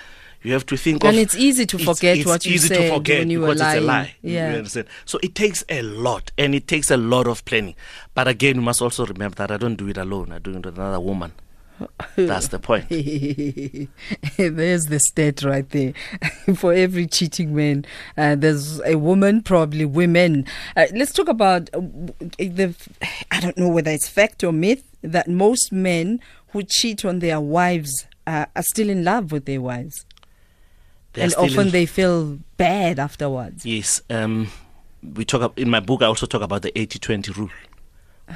You 0.44 0.52
have 0.54 0.66
to 0.66 0.76
think 0.76 1.04
And 1.04 1.14
of. 1.16 1.22
it's 1.22 1.36
easy 1.36 1.66
to 1.66 1.78
forget 1.78 2.16
it's 2.16 2.26
what 2.26 2.44
you 2.44 2.54
easy 2.54 2.66
said 2.66 2.88
to 2.88 2.94
forget 2.96 3.20
when 3.20 3.30
you 3.30 3.42
were 3.42 3.48
because 3.54 3.60
it's 3.60 3.76
a 3.76 3.80
lying. 3.80 3.86
lie. 4.06 4.14
Yeah. 4.22 4.50
You 4.50 4.56
understand? 4.56 4.88
So 5.04 5.20
it 5.22 5.36
takes 5.36 5.62
a 5.68 5.82
lot, 5.82 6.32
and 6.36 6.52
it 6.52 6.66
takes 6.66 6.90
a 6.90 6.96
lot 6.96 7.28
of 7.28 7.44
planning. 7.44 7.76
But 8.14 8.26
again, 8.26 8.56
you 8.56 8.62
must 8.62 8.82
also 8.82 9.06
remember 9.06 9.36
that 9.36 9.52
I 9.52 9.56
don't 9.56 9.76
do 9.76 9.86
it 9.88 9.98
alone. 9.98 10.32
I 10.32 10.38
do 10.40 10.50
it 10.56 10.64
with 10.66 10.78
another 10.78 10.98
woman. 10.98 11.32
That's 12.16 12.48
the 12.54 12.58
point. 12.58 12.88
there's 14.36 14.86
the 14.86 15.00
stat 15.00 15.42
right 15.42 15.68
there. 15.70 15.92
For 16.56 16.72
every 16.72 17.06
cheating 17.06 17.54
man, 17.54 17.84
uh, 18.16 18.34
there's 18.36 18.80
a 18.82 18.96
woman, 18.96 19.42
probably 19.42 19.84
women. 19.84 20.46
Uh, 20.76 20.86
let's 20.94 21.12
talk 21.12 21.28
about 21.28 21.70
uh, 21.74 21.80
the. 22.38 22.74
I 23.30 23.40
don't 23.40 23.56
know 23.56 23.68
whether 23.68 23.90
it's 23.90 24.08
fact 24.08 24.42
or 24.44 24.52
myth 24.52 24.84
that 25.02 25.28
most 25.28 25.72
men 25.72 26.20
who 26.48 26.62
cheat 26.62 27.04
on 27.04 27.18
their 27.20 27.40
wives 27.40 28.06
uh, 28.26 28.46
are 28.54 28.62
still 28.62 28.88
in 28.90 29.04
love 29.04 29.32
with 29.32 29.46
their 29.46 29.60
wives, 29.60 30.04
They're 31.14 31.24
and 31.24 31.34
often 31.34 31.66
in- 31.66 31.70
they 31.72 31.86
feel 31.86 32.38
bad 32.56 32.98
afterwards. 32.98 33.64
Yes. 33.66 34.00
Um, 34.10 34.48
we 35.02 35.24
talk 35.24 35.58
in 35.58 35.68
my 35.70 35.80
book. 35.80 36.02
I 36.02 36.06
also 36.06 36.26
talk 36.26 36.42
about 36.42 36.62
the 36.62 36.70
80-20 36.72 37.36
rule. 37.36 37.50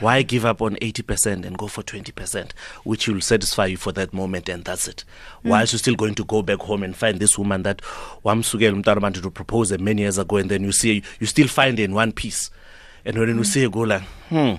Why 0.00 0.22
give 0.22 0.44
up 0.44 0.60
on 0.62 0.76
80% 0.76 1.44
and 1.44 1.56
go 1.56 1.66
for 1.66 1.82
20%, 1.82 2.52
which 2.84 3.08
will 3.08 3.20
satisfy 3.20 3.66
you 3.66 3.76
for 3.76 3.92
that 3.92 4.12
moment, 4.12 4.48
and 4.48 4.64
that's 4.64 4.88
it. 4.88 5.04
Whilst 5.44 5.72
you're 5.72 5.78
still 5.78 5.94
going 5.96 6.14
to 6.16 6.24
go 6.24 6.42
back 6.42 6.58
home 6.60 6.82
and 6.82 6.96
find 6.96 7.18
this 7.18 7.38
woman 7.38 7.62
that 7.62 7.82
umntwana 8.24 9.00
wanted 9.00 9.22
to 9.22 9.30
propose 9.30 9.76
many 9.78 10.02
years 10.02 10.18
ago, 10.18 10.36
and 10.36 10.50
then 10.50 10.62
you 10.62 10.72
see 10.72 11.02
you 11.20 11.26
still 11.26 11.48
find 11.48 11.78
her 11.78 11.84
in 11.84 11.94
one 11.94 12.12
piece, 12.12 12.50
and 13.04 13.18
when 13.18 13.28
you 13.28 13.44
see 13.44 13.62
her 13.62 13.68
go 13.68 13.80
like, 13.80 14.02
hmm, 14.28 14.54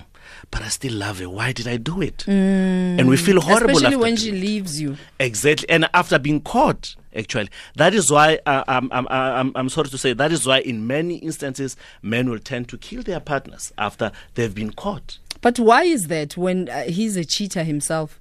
but 0.50 0.62
I 0.62 0.68
still 0.68 0.94
love 0.94 1.18
her. 1.18 1.28
Why 1.28 1.52
did 1.52 1.68
I 1.68 1.76
do 1.76 2.00
it? 2.00 2.26
And 2.26 3.08
we 3.08 3.16
feel 3.16 3.40
horrible 3.40 3.76
Especially 3.76 3.96
when 3.96 4.16
she 4.16 4.32
leaves 4.32 4.80
you. 4.80 4.96
Exactly, 5.20 5.68
and 5.68 5.88
after 5.94 6.18
being 6.18 6.40
caught, 6.40 6.96
actually, 7.14 7.50
that 7.76 7.94
is 7.94 8.10
why 8.10 8.38
uh, 8.46 8.64
I'm, 8.66 8.90
I'm, 8.92 9.06
I'm, 9.08 9.52
I'm 9.54 9.68
sorry 9.68 9.88
to 9.88 9.98
say 9.98 10.12
that 10.14 10.32
is 10.32 10.46
why 10.46 10.60
in 10.60 10.86
many 10.86 11.16
instances 11.16 11.76
men 12.02 12.30
will 12.30 12.38
tend 12.38 12.68
to 12.68 12.78
kill 12.78 13.02
their 13.02 13.20
partners 13.20 13.72
after 13.76 14.10
they've 14.34 14.54
been 14.54 14.72
caught. 14.72 15.18
But 15.40 15.58
why 15.58 15.84
is 15.84 16.08
that 16.08 16.36
when 16.36 16.68
uh, 16.68 16.84
he's 16.84 17.16
a 17.16 17.24
cheater 17.24 17.64
himself? 17.64 18.20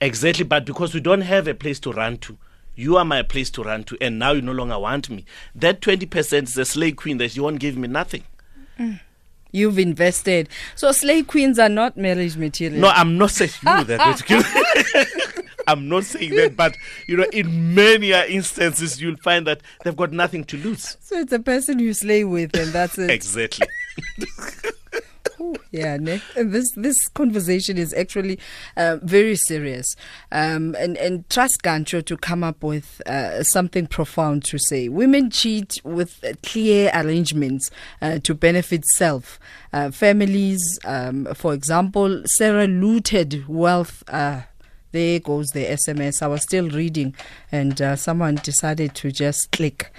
Exactly, 0.00 0.44
but 0.44 0.64
because 0.64 0.94
we 0.94 1.00
don't 1.00 1.22
have 1.22 1.48
a 1.48 1.54
place 1.54 1.80
to 1.80 1.92
run 1.92 2.18
to. 2.18 2.36
You 2.74 2.98
are 2.98 3.04
my 3.04 3.22
place 3.22 3.48
to 3.50 3.62
run 3.62 3.84
to, 3.84 3.96
and 4.02 4.18
now 4.18 4.32
you 4.32 4.42
no 4.42 4.52
longer 4.52 4.78
want 4.78 5.08
me. 5.08 5.24
That 5.54 5.80
20% 5.80 6.42
is 6.42 6.58
a 6.58 6.64
slave 6.66 6.96
queen 6.96 7.16
that 7.18 7.34
you 7.34 7.42
won't 7.42 7.58
give 7.58 7.78
me 7.78 7.88
nothing. 7.88 8.24
You've 9.50 9.78
invested. 9.78 10.50
So 10.74 10.92
slave 10.92 11.26
queens 11.26 11.58
are 11.58 11.70
not 11.70 11.96
marriage 11.96 12.36
material. 12.36 12.82
No, 12.82 12.88
I'm 12.88 13.16
not 13.16 13.30
saying 13.30 13.52
you 13.62 13.84
that. 13.84 15.42
I'm 15.68 15.88
not 15.88 16.04
saying 16.04 16.34
that, 16.36 16.56
but 16.56 16.76
you 17.08 17.16
know, 17.16 17.26
in 17.32 17.74
many 17.74 18.12
instances, 18.12 19.00
you'll 19.00 19.16
find 19.16 19.46
that 19.46 19.62
they've 19.82 19.96
got 19.96 20.12
nothing 20.12 20.44
to 20.44 20.56
lose. 20.58 20.96
So 21.00 21.18
it's 21.18 21.32
a 21.32 21.40
person 21.40 21.78
you 21.78 21.92
slay 21.92 22.24
with, 22.24 22.54
and 22.56 22.72
that's 22.72 22.98
it. 22.98 23.10
Exactly. 23.16 23.66
yeah? 25.70 25.94
And 25.94 26.06
this 26.52 26.70
this 26.76 27.08
conversation 27.08 27.78
is 27.78 27.92
actually 27.94 28.38
uh, 28.76 28.98
very 29.02 29.36
serious, 29.36 29.94
um, 30.32 30.74
and 30.78 30.96
and 30.96 31.28
trust 31.30 31.62
Gancho 31.62 32.04
to 32.06 32.16
come 32.16 32.42
up 32.44 32.62
with 32.62 33.00
uh, 33.06 33.42
something 33.42 33.86
profound 33.86 34.44
to 34.46 34.58
say. 34.58 34.88
Women 34.88 35.30
cheat 35.30 35.80
with 35.84 36.24
clear 36.42 36.90
arrangements 36.94 37.70
uh, 38.00 38.18
to 38.20 38.34
benefit 38.34 38.84
self, 38.96 39.38
uh, 39.72 39.90
families. 39.90 40.78
Um, 40.84 41.26
for 41.34 41.54
example, 41.54 42.22
Sarah 42.26 42.66
looted 42.66 43.46
wealth. 43.48 44.02
Uh, 44.08 44.42
there 44.92 45.20
goes 45.20 45.48
the 45.48 45.64
SMS. 45.66 46.22
I 46.22 46.26
was 46.26 46.42
still 46.42 46.70
reading, 46.70 47.14
and 47.52 47.80
uh, 47.82 47.96
someone 47.96 48.36
decided 48.36 48.94
to 48.96 49.12
just 49.12 49.50
click. 49.52 49.92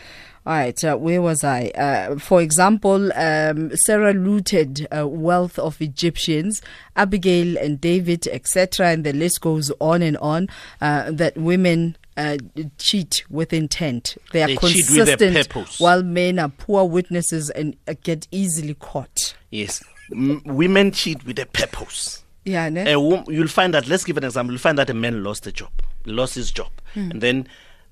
All 0.47 0.53
right, 0.53 0.81
uh, 0.85 0.95
where 0.95 1.21
was 1.21 1.43
I? 1.43 1.65
Uh, 1.75 2.17
for 2.19 2.41
example, 2.41 3.11
um, 3.17 3.75
Sarah 3.75 4.13
looted 4.13 4.87
uh, 4.97 5.05
wealth 5.05 5.59
of 5.59 5.81
Egyptians, 5.81 6.61
Abigail 6.95 7.57
and 7.57 7.81
David, 7.81 8.27
etc., 8.29 8.87
and 8.87 9.03
the 9.03 9.11
list 9.11 9.41
goes 9.41 9.73
on 9.81 10.01
and 10.01 10.15
on. 10.19 10.47
Uh, 10.79 11.11
that 11.11 11.35
women 11.37 11.97
uh, 12.15 12.37
cheat 12.77 13.25
with 13.29 13.51
intent. 13.51 14.17
They 14.31 14.41
are 14.43 14.47
They 14.47 14.55
cheat 14.55 14.89
with 14.89 15.05
their 15.05 15.17
consistent, 15.17 15.49
purpose. 15.49 15.79
while 15.81 16.01
men 16.01 16.39
are 16.39 16.47
poor 16.49 16.85
witnesses 16.85 17.49
and 17.49 17.75
uh, 17.85 17.95
get 18.01 18.25
easily 18.31 18.75
caught. 18.75 19.35
Yes. 19.51 19.83
M- 20.13 20.41
women 20.45 20.91
cheat 20.93 21.25
with 21.25 21.39
a 21.39 21.45
purpose. 21.45 22.23
Yeah, 22.45 22.69
ne? 22.69 22.93
A 22.93 22.97
wom- 22.97 23.25
you'll 23.27 23.49
find 23.49 23.73
that, 23.73 23.89
let's 23.89 24.05
give 24.05 24.15
an 24.15 24.23
example. 24.23 24.53
You'll 24.53 24.61
find 24.61 24.77
that 24.77 24.89
a 24.89 24.93
man 24.93 25.25
lost 25.25 25.45
a 25.45 25.51
job, 25.51 25.71
lost 26.05 26.35
his 26.35 26.51
job. 26.51 26.71
And 26.95 27.19
then 27.21 27.47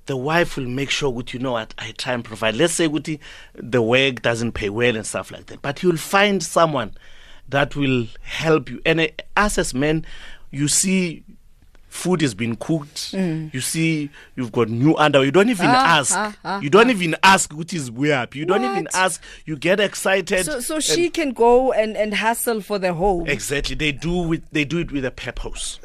the 0.06 0.16
wife 0.18 0.56
will 0.58 0.68
make 0.68 0.90
sure, 0.90 1.12
Guti, 1.12 1.34
you 1.34 1.40
know 1.40 1.54
what, 1.54 1.74
I 1.78 1.92
try 1.92 2.14
and 2.14 2.24
provide. 2.24 2.56
Let's 2.56 2.74
say, 2.74 2.88
Guti, 2.88 3.20
the 3.56 3.82
work 3.82 4.22
doesn't 4.22 4.52
pay 4.54 4.70
well 4.70 4.96
and 4.96 5.06
stuff 5.06 5.32
like 5.32 5.48
that. 5.48 5.62
But 5.62 5.82
you'll 5.84 5.98
find 5.98 6.42
someone 6.44 6.94
that 7.50 7.76
will 7.76 8.08
help 8.22 8.70
you. 8.70 8.82
And 8.86 9.02
uh, 9.02 9.08
us 9.38 9.58
as 9.58 9.74
men, 9.74 10.06
you 10.52 10.68
see 10.68 11.24
food 11.88 12.22
has 12.22 12.34
been 12.34 12.56
cooked. 12.58 13.14
You 13.14 13.62
see, 13.62 14.10
you've 14.36 14.52
got 14.52 14.68
new 14.70 14.96
underwear. 14.98 15.26
You 15.26 15.32
don't 15.32 15.50
even 15.50 15.68
Mm. 15.68 15.74
Ah, 15.74 15.98
ask. 16.00 16.14
ah, 16.16 16.36
ah, 16.44 16.60
you 16.60 16.70
don't 16.70 16.90
even 16.90 17.16
ask 17.24 17.54
what 17.54 17.72
is 17.74 17.90
weird. 17.90 18.36
You 18.36 18.46
don't 18.46 18.64
even 18.66 18.88
ask. 18.94 19.22
You 19.46 19.56
get 19.56 19.80
excited. 19.80 20.44
So, 20.46 20.60
so 20.60 20.80
she 20.82 21.10
can 21.10 21.32
go 21.32 21.72
and, 21.72 21.96
and 21.96 22.14
hustle 22.14 22.60
for 22.62 22.78
the 22.80 22.94
home. 22.94 23.28
exactly. 23.28 23.76
They 23.76 23.94
do 23.94 24.12
with 24.28 24.44
they 24.52 24.66
do 24.66 24.80
it 24.80 24.92
with 24.92 25.06
a 25.06 25.12
purpose. 25.12 25.80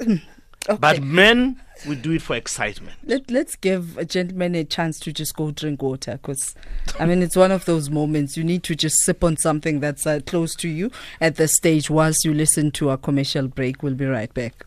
Okay. 0.68 0.78
But 0.78 1.00
men, 1.02 1.60
we 1.86 1.96
do 1.96 2.12
it 2.12 2.22
for 2.22 2.36
excitement. 2.36 2.96
Let, 3.04 3.30
let's 3.30 3.56
give 3.56 3.96
a 3.98 4.04
gentleman 4.04 4.54
a 4.54 4.64
chance 4.64 4.98
to 5.00 5.12
just 5.12 5.34
go 5.36 5.50
drink 5.50 5.82
water 5.82 6.12
because, 6.12 6.54
I 6.98 7.06
mean, 7.06 7.22
it's 7.22 7.36
one 7.36 7.52
of 7.52 7.64
those 7.64 7.90
moments 7.90 8.36
you 8.36 8.44
need 8.44 8.62
to 8.64 8.74
just 8.74 9.00
sip 9.00 9.24
on 9.24 9.36
something 9.36 9.80
that's 9.80 10.06
uh, 10.06 10.20
close 10.26 10.54
to 10.56 10.68
you 10.68 10.90
at 11.20 11.36
the 11.36 11.48
stage 11.48 11.90
whilst 11.90 12.24
you 12.24 12.34
listen 12.34 12.70
to 12.72 12.90
our 12.90 12.96
commercial 12.96 13.48
break. 13.48 13.82
We'll 13.82 13.94
be 13.94 14.06
right 14.06 14.32
back. 14.32 14.66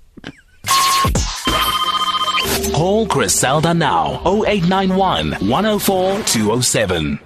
Call 2.73 3.05
Griselda 3.05 3.73
now 3.73 4.21
0891 4.25 5.33
104 5.47 6.23
207. 6.23 7.19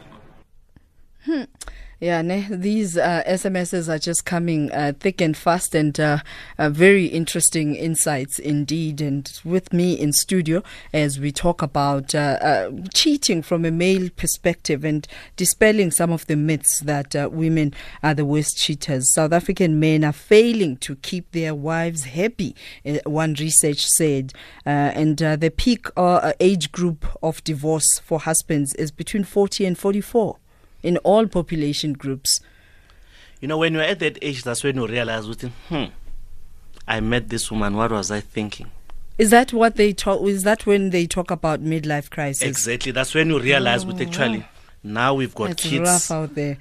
Yeah, 1.99 2.21
ne, 2.21 2.45
these 2.47 2.95
uh, 2.95 3.23
SMSs 3.25 3.89
are 3.89 3.97
just 3.97 4.23
coming 4.23 4.71
uh, 4.71 4.93
thick 4.99 5.19
and 5.19 5.35
fast 5.35 5.73
and 5.73 5.99
uh, 5.99 6.19
uh, 6.59 6.69
very 6.69 7.07
interesting 7.07 7.73
insights 7.73 8.37
indeed. 8.37 9.01
And 9.01 9.27
with 9.43 9.73
me 9.73 9.95
in 9.95 10.13
studio 10.13 10.61
as 10.93 11.19
we 11.19 11.31
talk 11.31 11.63
about 11.63 12.13
uh, 12.13 12.37
uh, 12.39 12.71
cheating 12.93 13.41
from 13.41 13.65
a 13.65 13.71
male 13.71 14.11
perspective 14.15 14.85
and 14.85 15.07
dispelling 15.37 15.89
some 15.89 16.11
of 16.11 16.27
the 16.27 16.35
myths 16.35 16.81
that 16.81 17.15
women 17.31 17.73
are 18.03 18.13
the 18.13 18.25
worst 18.25 18.59
cheaters. 18.59 19.11
South 19.15 19.33
African 19.33 19.79
men 19.79 20.03
are 20.03 20.13
failing 20.13 20.77
to 20.77 20.97
keep 20.97 21.31
their 21.31 21.55
wives 21.55 22.03
happy, 22.03 22.55
one 23.05 23.33
research 23.39 23.83
said. 23.83 24.33
And 24.65 25.17
the 25.17 25.51
peak 25.57 25.87
age 26.39 26.71
group 26.71 27.07
of 27.23 27.43
divorce 27.43 27.89
for 28.03 28.19
husbands 28.19 28.75
is 28.75 28.91
between 28.91 29.23
40 29.23 29.65
and 29.65 29.75
44 29.75 30.37
in 30.84 30.98
all 30.98 31.27
population 31.27 31.93
groups. 31.93 32.39
You 33.41 33.48
know, 33.48 33.57
when 33.57 33.74
you're 33.74 33.84
at 33.84 34.00
that 34.00 34.17
age, 34.22 34.43
that's 34.43 34.63
when 34.63 34.75
you 34.77 34.88
realize, 34.88 35.27
within, 35.27 35.51
hmm, 35.69 35.86
I 36.88 37.00
met 37.01 37.29
this 37.29 37.51
woman. 37.51 37.75
What 37.75 37.91
was 37.91 38.10
I 38.12 38.19
thinking? 38.19 38.72
Is 39.17 39.29
that 39.31 39.51
what 39.53 39.75
they 39.75 39.93
talk? 39.93 40.22
Is 40.27 40.43
that 40.43 40.65
when 40.65 40.91
they 40.91 41.07
talk 41.07 41.31
about 41.31 41.62
midlife 41.63 42.10
crisis? 42.10 42.43
Exactly. 42.48 42.91
That's 42.91 43.13
when 43.15 43.29
you 43.29 43.39
realize, 43.39 43.86
with 43.86 44.00
actually, 44.01 44.46
now 44.84 45.13
we've 45.13 45.34
got 45.36 45.51
It's 45.51 45.63
kids. 45.63 45.89
rough 45.89 46.12
out 46.12 46.36
there. 46.36 46.57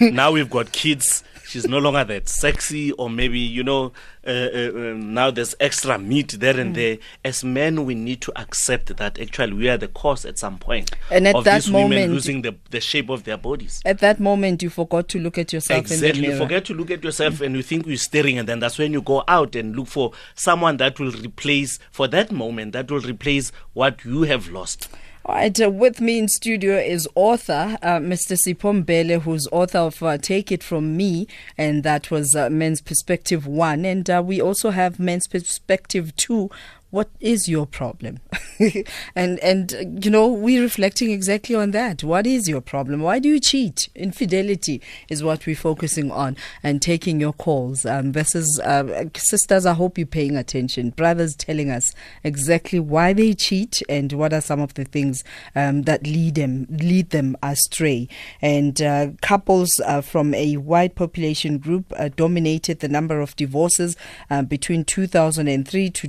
now 0.00 0.32
we've 0.32 0.50
got 0.50 0.72
kids. 0.72 1.24
She's 1.48 1.66
no 1.66 1.78
longer 1.78 2.04
that 2.04 2.28
sexy, 2.28 2.92
or 2.92 3.08
maybe 3.08 3.38
you 3.38 3.64
know, 3.64 3.92
uh, 4.26 4.30
uh, 4.30 4.70
um, 4.74 5.14
now 5.14 5.30
there's 5.30 5.54
extra 5.58 5.98
meat 5.98 6.36
there 6.40 6.52
Mm. 6.52 6.60
and 6.60 6.74
there. 6.74 6.98
As 7.24 7.42
men, 7.42 7.86
we 7.86 7.94
need 7.94 8.20
to 8.20 8.38
accept 8.38 8.94
that 8.98 9.18
actually 9.18 9.54
we 9.54 9.70
are 9.70 9.78
the 9.78 9.88
cause 9.88 10.26
at 10.26 10.38
some 10.38 10.58
point 10.58 10.90
And 11.10 11.26
at 11.26 11.34
of 11.34 11.44
that 11.44 11.62
these 11.62 11.70
women 11.72 11.90
moment- 11.90 12.12
losing 12.12 12.42
the 12.42 12.54
the 12.70 12.82
shape 12.82 13.08
of 13.08 13.24
their 13.24 13.38
bodies. 13.38 13.80
At 13.86 14.00
that 14.00 14.20
moment, 14.20 14.62
you 14.62 14.68
forgot 14.68 15.08
to 15.08 15.18
look 15.18 15.38
at 15.38 15.50
yourself 15.54 15.78
in 15.86 15.92
Exactly. 15.92 16.26
You 16.26 16.36
forget 16.36 16.66
to 16.66 16.74
look 16.74 16.90
at 16.90 17.02
yourself 17.02 17.40
and 17.40 17.56
you 17.56 17.62
think 17.62 17.86
you're 17.86 17.96
staring, 17.96 18.38
and 18.38 18.46
then 18.46 18.58
that's 18.60 18.76
when 18.78 18.92
you 18.92 19.00
go 19.00 19.24
out 19.26 19.56
and 19.56 19.74
look 19.74 19.86
for 19.88 20.12
someone 20.34 20.76
that 20.76 21.00
will 21.00 21.12
replace, 21.12 21.78
for 21.90 22.06
that 22.08 22.30
moment, 22.30 22.74
that 22.74 22.90
will 22.90 23.00
replace 23.00 23.52
what 23.72 24.04
you 24.04 24.22
have 24.24 24.48
lost. 24.50 24.90
All 25.24 25.34
right, 25.34 25.60
uh, 25.60 25.68
with 25.68 26.00
me 26.00 26.18
in 26.18 26.28
studio 26.28 26.78
is 26.78 27.06
author 27.14 27.76
uh, 27.82 27.98
Mr. 27.98 28.38
Sipho 28.38 28.84
Mbele, 28.84 29.20
who's 29.22 29.46
author 29.52 29.78
of 29.78 30.02
uh, 30.02 30.16
Take 30.16 30.50
It 30.50 30.62
From 30.62 30.96
Me, 30.96 31.26
and 31.58 31.82
that 31.82 32.10
was 32.10 32.34
uh, 32.34 32.48
Men's 32.48 32.80
Perspective 32.80 33.46
1. 33.46 33.84
And 33.84 34.08
uh, 34.08 34.22
we 34.24 34.40
also 34.40 34.70
have 34.70 34.98
Men's 34.98 35.26
Perspective 35.26 36.16
2. 36.16 36.48
What 36.90 37.10
is 37.20 37.50
your 37.50 37.66
problem? 37.66 38.20
and, 39.14 39.38
and 39.40 40.02
you 40.02 40.10
know, 40.10 40.26
we're 40.28 40.62
reflecting 40.62 41.10
exactly 41.10 41.54
on 41.54 41.72
that. 41.72 42.02
What 42.02 42.26
is 42.26 42.48
your 42.48 42.62
problem? 42.62 43.02
Why 43.02 43.18
do 43.18 43.28
you 43.28 43.40
cheat? 43.40 43.90
Infidelity 43.94 44.80
is 45.10 45.22
what 45.22 45.44
we're 45.44 45.54
focusing 45.54 46.10
on 46.10 46.34
and 46.62 46.80
taking 46.80 47.20
your 47.20 47.34
calls. 47.34 47.84
Um, 47.84 48.12
this 48.12 48.34
is, 48.34 48.58
uh, 48.64 49.04
sisters, 49.16 49.66
I 49.66 49.74
hope 49.74 49.98
you're 49.98 50.06
paying 50.06 50.34
attention. 50.34 50.90
Brothers 50.90 51.36
telling 51.36 51.70
us 51.70 51.94
exactly 52.24 52.80
why 52.80 53.12
they 53.12 53.34
cheat 53.34 53.82
and 53.88 54.10
what 54.14 54.32
are 54.32 54.40
some 54.40 54.60
of 54.60 54.72
the 54.72 54.84
things 54.84 55.24
um, 55.54 55.82
that 55.82 56.06
lead 56.06 56.36
them 56.36 56.66
lead 56.70 57.10
them 57.10 57.36
astray. 57.42 58.08
And 58.40 58.80
uh, 58.80 59.08
couples 59.20 59.70
uh, 59.84 60.00
from 60.00 60.32
a 60.32 60.56
wide 60.56 60.94
population 60.94 61.58
group 61.58 61.92
uh, 61.98 62.08
dominated 62.08 62.80
the 62.80 62.88
number 62.88 63.20
of 63.20 63.36
divorces 63.36 63.94
uh, 64.30 64.40
between 64.42 64.84
2003 64.84 65.90
to 65.90 66.08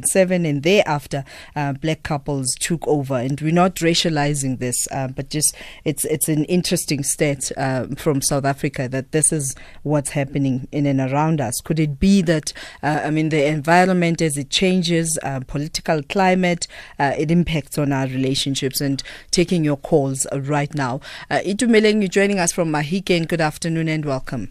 2007, 0.00 0.46
and 0.46 0.62
thereafter, 0.62 1.24
uh, 1.56 1.72
black 1.74 2.02
couples 2.02 2.54
took 2.58 2.86
over. 2.86 3.14
And 3.14 3.40
we're 3.40 3.52
not 3.52 3.76
racializing 3.76 4.58
this, 4.58 4.88
uh, 4.90 5.08
but 5.08 5.30
just 5.30 5.54
it's 5.84 6.04
it's 6.04 6.28
an 6.28 6.44
interesting 6.44 7.02
stat 7.02 7.50
uh, 7.56 7.86
from 7.96 8.22
South 8.22 8.44
Africa 8.44 8.88
that 8.88 9.12
this 9.12 9.32
is 9.32 9.54
what's 9.82 10.10
happening 10.10 10.68
in 10.72 10.86
and 10.86 11.00
around 11.00 11.40
us. 11.40 11.60
Could 11.60 11.78
it 11.78 11.98
be 11.98 12.22
that 12.22 12.52
uh, 12.82 13.02
I 13.04 13.10
mean 13.10 13.28
the 13.28 13.46
environment 13.46 14.20
as 14.20 14.36
it 14.36 14.50
changes, 14.50 15.18
uh, 15.22 15.40
political 15.46 16.02
climate, 16.02 16.66
uh, 16.98 17.12
it 17.16 17.30
impacts 17.30 17.78
on 17.78 17.92
our 17.92 18.06
relationships? 18.06 18.80
And 18.80 19.02
taking 19.30 19.64
your 19.64 19.76
calls 19.76 20.26
right 20.32 20.72
now, 20.74 21.00
uh, 21.30 21.40
Itumeleng, 21.40 22.00
you're 22.00 22.08
joining 22.08 22.38
us 22.38 22.52
from 22.52 22.70
Mahikeng. 22.70 23.28
Good 23.28 23.40
afternoon 23.40 23.88
and 23.88 24.04
welcome. 24.04 24.50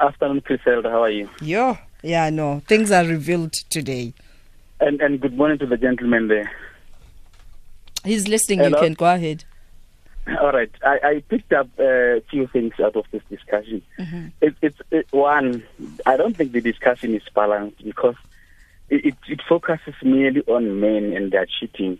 Afternoon, 0.00 0.42
Griselda. 0.44 0.90
How 0.90 1.02
are 1.02 1.10
you? 1.10 1.28
Yo, 1.40 1.76
yeah, 2.02 2.30
no, 2.30 2.62
things 2.68 2.92
are 2.92 3.04
revealed 3.04 3.52
today. 3.52 4.14
And 4.80 5.00
and 5.00 5.20
good 5.20 5.36
morning 5.36 5.58
to 5.58 5.66
the 5.66 5.76
gentleman 5.76 6.28
there. 6.28 6.50
He's 8.04 8.28
listening. 8.28 8.60
Hello? 8.60 8.78
You 8.78 8.84
can 8.84 8.94
go 8.94 9.06
ahead. 9.06 9.44
All 10.40 10.52
right, 10.52 10.70
I, 10.84 10.98
I 11.02 11.22
picked 11.30 11.54
up 11.54 11.68
a 11.78 12.22
few 12.30 12.46
things 12.48 12.74
out 12.84 12.96
of 12.96 13.06
this 13.12 13.22
discussion. 13.30 13.80
It, 14.42 14.54
it's 14.60 14.78
it, 14.90 15.06
one. 15.10 15.62
I 16.04 16.18
don't 16.18 16.36
think 16.36 16.52
the 16.52 16.60
discussion 16.60 17.14
is 17.14 17.22
balanced 17.34 17.82
because 17.82 18.14
it, 18.90 19.06
it, 19.06 19.14
it 19.26 19.40
focuses 19.48 19.94
merely 20.02 20.42
on 20.42 20.80
men 20.80 21.14
and 21.16 21.32
their 21.32 21.46
cheating. 21.46 21.98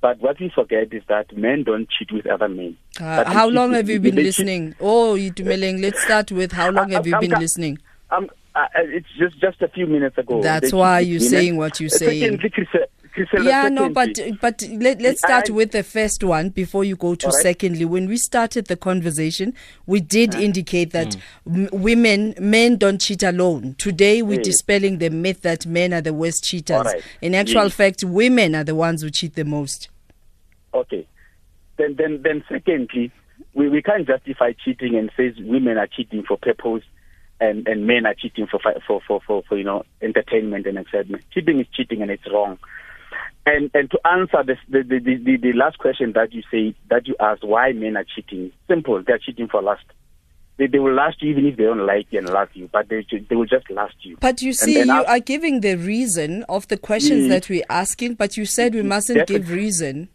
But 0.00 0.20
what 0.20 0.38
we 0.38 0.48
forget 0.48 0.92
is 0.94 1.02
that 1.08 1.36
men 1.36 1.64
don't 1.64 1.88
cheat 1.90 2.12
with 2.12 2.26
other 2.28 2.48
men. 2.48 2.76
Uh, 3.00 3.24
how 3.24 3.48
long 3.48 3.72
have 3.72 3.88
you 3.88 3.98
been 3.98 4.14
cheat- 4.14 4.24
listening? 4.26 4.76
Oh, 4.80 5.16
Itumeleng, 5.18 5.82
let's 5.82 6.00
start 6.04 6.30
with 6.30 6.52
how 6.52 6.70
long 6.70 6.90
have 6.92 7.04
you 7.06 7.14
I'm- 7.14 7.20
been 7.20 7.32
I'm- 7.32 7.42
listening? 7.42 7.78
Um, 8.10 8.30
uh, 8.56 8.68
it's 8.76 9.06
just 9.18 9.38
just 9.40 9.60
a 9.62 9.68
few 9.68 9.86
minutes 9.86 10.16
ago. 10.18 10.42
That's 10.42 10.70
They 10.70 10.76
why 10.76 11.00
you're 11.00 11.20
with 11.20 11.30
women. 11.30 11.40
saying 11.40 11.56
what 11.56 11.80
you're 11.80 11.86
Uh, 11.88 11.98
saying. 11.98 12.22
Secondly, 12.40 12.50
Grisel- 12.50 12.86
Griselda, 13.12 13.48
Yeah, 13.48 13.68
no, 13.70 13.88
but 13.88 14.18
but 14.40 14.62
let, 14.70 15.00
let's 15.00 15.20
start 15.20 15.48
I- 15.48 15.52
with 15.52 15.70
the 15.72 15.82
first 15.82 16.22
one 16.22 16.50
before 16.50 16.84
you 16.84 16.96
go 16.96 17.14
to 17.14 17.26
All 17.26 17.32
right. 17.32 17.42
secondly. 17.42 17.84
When 17.84 18.08
we 18.08 18.16
started 18.18 18.66
the 18.66 18.76
conversation, 18.76 19.54
we 19.86 20.00
did 20.00 20.34
indicate 20.34 20.90
that 20.92 21.16
m- 21.46 21.68
women, 21.72 22.34
men 22.38 22.76
don't 22.76 23.00
cheat 23.00 23.22
alone. 23.22 23.74
Today, 23.78 24.20
we're 24.22 24.34
Yes. 24.36 24.44
dispelling 24.46 24.98
the 24.98 25.08
myth 25.10 25.42
that 25.42 25.64
men 25.66 25.94
are 25.94 26.02
the 26.02 26.12
worst 26.14 26.44
cheaters. 26.44 26.76
All 26.76 26.84
right. 26.84 27.02
In 27.22 27.34
actual 27.34 27.64
Yes. 27.64 27.74
fact, 27.74 28.04
women 28.04 28.54
are 28.54 28.64
the 28.64 28.74
ones 28.74 29.00
who 29.02 29.10
cheat 29.10 29.34
the 29.34 29.44
most. 29.44 29.88
Okay. 30.74 31.06
Then, 31.78 31.94
then, 31.96 32.20
then. 32.22 32.44
Secondly, 32.50 33.10
we, 33.54 33.68
we 33.70 33.80
can't 33.82 34.06
justify 34.06 34.52
cheating 34.62 34.94
and 34.96 35.10
say 35.16 35.32
women 35.40 35.78
are 35.78 35.86
cheating 35.86 36.22
for 36.22 36.36
purpose, 36.36 36.82
and, 37.40 37.66
and 37.68 37.86
men 37.86 38.06
are 38.06 38.14
cheating 38.14 38.46
for, 38.46 38.58
for 38.60 39.00
for 39.06 39.20
for 39.26 39.42
for 39.48 39.58
you 39.58 39.64
know 39.64 39.84
entertainment 40.02 40.66
and 40.66 40.78
excitement. 40.78 41.22
Cheating 41.32 41.60
is 41.60 41.66
cheating 41.72 42.02
and 42.02 42.10
it's 42.10 42.26
wrong. 42.32 42.58
And 43.44 43.70
and 43.74 43.90
to 43.90 44.00
answer 44.06 44.42
this, 44.44 44.58
the, 44.68 44.82
the 44.82 44.98
the 44.98 45.36
the 45.36 45.52
last 45.52 45.78
question 45.78 46.12
that 46.14 46.32
you 46.32 46.42
say 46.50 46.74
that 46.90 47.06
you 47.06 47.14
asked 47.20 47.44
why 47.44 47.72
men 47.72 47.96
are 47.96 48.04
cheating, 48.04 48.50
simple. 48.66 49.02
They're 49.06 49.18
cheating 49.18 49.48
for 49.48 49.62
lust. 49.62 49.84
They, 50.58 50.66
they 50.68 50.78
will 50.78 50.94
last 50.94 51.20
you 51.22 51.30
even 51.30 51.46
if 51.46 51.56
they 51.58 51.64
don't 51.64 51.84
like 51.86 52.06
you 52.10 52.18
and 52.20 52.30
love 52.30 52.48
you, 52.54 52.68
but 52.72 52.88
they 52.88 53.06
they 53.28 53.36
will 53.36 53.44
just 53.44 53.70
last 53.70 53.94
you. 54.00 54.16
But 54.20 54.40
you 54.40 54.52
see, 54.54 54.82
you 54.82 55.04
are 55.04 55.20
giving 55.20 55.60
the 55.60 55.76
reason 55.76 56.44
of 56.48 56.66
the 56.68 56.78
questions 56.78 57.24
Mm. 57.24 57.28
that 57.28 57.48
we're 57.48 57.64
asking, 57.68 58.14
but 58.14 58.36
you 58.36 58.46
said 58.46 58.74
we 58.74 58.82
mustn't 58.82 59.26
give 59.28 59.50
reason. 59.50 60.08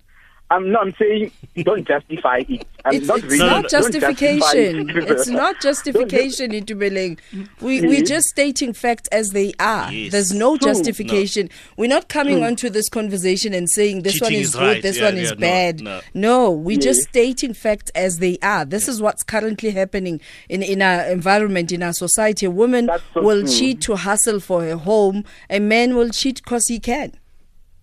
I'm 0.52 0.70
not 0.72 0.88
saying 1.00 1.32
don't 1.64 1.88
justify 1.88 2.42
it. 2.50 2.68
I'm 2.84 2.96
It's, 2.96 3.08
not 3.08 3.18
it's 3.20 3.26
really- 3.28 3.38
No, 3.40 3.46
no, 3.46 3.52
not 3.54 3.64
no. 3.64 3.70
justify 3.70 4.08
justification. 4.14 4.90
it. 4.90 4.98
It's 5.12 5.28
not 5.28 5.62
justification, 5.62 6.52
Itumeleng. 6.52 7.20
We, 7.62 7.82
we're 7.82 8.00
Yes. 8.00 8.10
just 8.10 8.28
stating 8.30 8.74
facts 8.74 9.08
as 9.14 9.30
they 9.30 9.54
are. 9.60 9.92
Yes. 9.92 10.12
There's 10.12 10.34
no 10.34 10.58
True. 10.58 10.70
justification. 10.70 11.50
We're 11.78 11.88
not 11.90 12.10
coming 12.10 12.44
onto 12.44 12.70
this 12.70 12.90
conversation 12.90 13.54
and 13.54 13.70
saying 13.70 14.02
this 14.02 14.20
one 14.20 14.34
is, 14.34 14.50
is 14.50 14.56
good, 14.56 14.62
right. 14.62 14.82
this 14.82 14.98
Yeah, 14.98 15.06
one 15.06 15.16
yeah, 15.16 15.22
is 15.24 15.32
no, 15.32 15.36
bad. 15.38 15.82
no. 15.82 16.02
No, 16.14 16.52
we're 16.52 16.78
just 16.80 17.02
Yes. 17.02 17.08
stating 17.10 17.54
facts 17.54 17.92
as 17.96 18.18
they 18.20 18.38
are. 18.42 18.66
This 18.66 18.88
is 18.90 19.02
what's 19.02 19.24
currently 19.24 19.72
happening 19.72 20.20
in, 20.50 20.64
in 20.64 20.82
our 20.82 21.04
environment, 21.06 21.72
in 21.72 21.82
our 21.84 21.94
society. 21.94 22.46
A 22.48 22.52
woman 22.52 22.90
so 23.14 23.22
will 23.22 23.42
true. 23.44 23.50
cheat 23.50 23.82
to 23.82 23.96
hustle 23.96 24.40
for 24.42 24.64
her 24.64 24.76
home. 24.76 25.24
A 25.50 25.60
man 25.60 25.96
will 25.96 26.10
cheat 26.10 26.44
because 26.44 26.68
he 26.68 26.80
can. 26.80 27.14